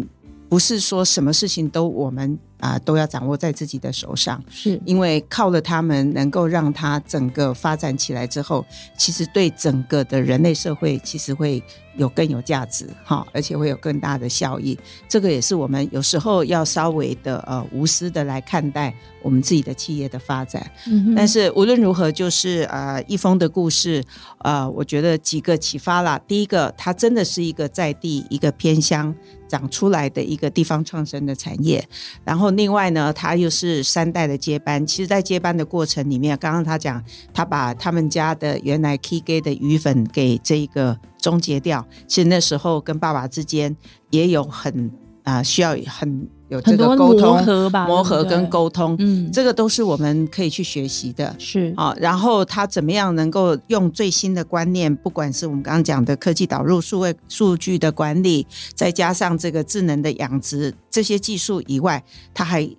[0.49, 2.37] 不是说什么事情都我们。
[2.61, 4.79] 啊，都要掌握在自己的手上，是。
[4.85, 11.61] 因为靠了他们，能够让它整个发展起来之后，其实对整个的人类社会，其实会
[11.97, 14.77] 有更有价值哈，而且会有更大的效益。
[15.09, 20.71] 这个也是我们有时候要稍微的呃无私的来看待我们自己的企业的发展。
[20.87, 24.03] 嗯哼，但是无论如何，就是呃一峰的故事，
[24.39, 26.17] 呃，我觉得几个启发啦。
[26.27, 29.13] 第一个，它真的是一个在地一个偏乡
[29.47, 31.83] 长出来的一个地方创生的产业，
[32.23, 32.51] 然后。
[32.51, 34.85] 另外呢，他又是三代的接班。
[34.85, 37.01] 其实，在接班的过程里面，刚刚他讲，
[37.33, 41.85] 他把他们家的原来 K G 的鱼粉给这个终结掉。
[42.07, 43.73] 其实那时候跟爸爸之间
[44.09, 44.91] 也有很
[45.23, 46.27] 啊、呃，需要很。
[46.51, 51.95] 有这个沟通、磨合吧，磨合跟沟通，嗯，这个都是我们可以去学习的，是啊。
[51.97, 58.45] 然后他怎么样能够用最新的观念，不管是我们刚刚讲的科技导入、数位数据的管理，
[58.75, 62.03] 再加上这个智能的养殖这些技术以外，
[62.33, 62.69] 他还。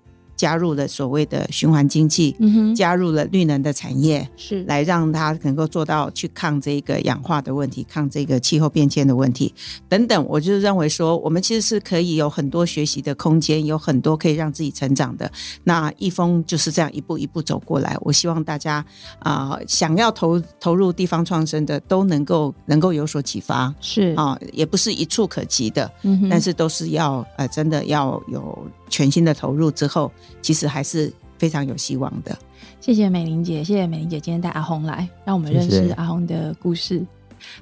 [0.43, 2.35] 加入了所谓的循环经济，
[2.75, 9.55] 加入了绿能的产业，是来让它能够做到去抗这个氧化的问题，抗这个气候变迁的问题
[9.89, 10.27] 等等。
[10.29, 15.31] 我就认为说，我们其实是可以有很多学习的空间，有很多可以让自己成长的。
[15.63, 17.97] 那易峰就是这样一步一步走过来。
[18.01, 18.85] 我希望大家
[19.21, 23.73] 啊、呃，想要投投入地方创生的，都能够能够有所启发。
[23.81, 28.67] 是啊、呃，也不是一触可及的，嗯、但是都是要呃，真的要有。
[28.93, 30.13] 全新的投入之后，
[30.43, 32.37] 其实还是非常有希望的。
[32.79, 36.99] 谢谢美玲姐，谢谢美玲姐今天带阿红来，让我们认识阿红的故事。
[36.99, 37.07] 谢谢。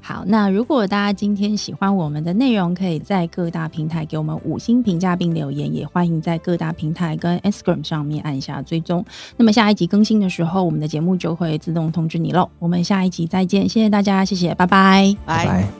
[0.02, 9.02] 好，那如果大家今天喜欢我们的内容，可以在各大平台给我们五星评价并留言，也欢迎在各大平台跟 Instagram 上面按下追踪。
[9.38, 12.46] 那么下一集更新的时候，我们的节目就会自动通知你喽。
[12.58, 15.79] 我们下一集再见，谢谢大家，谢谢，拜拜，拜。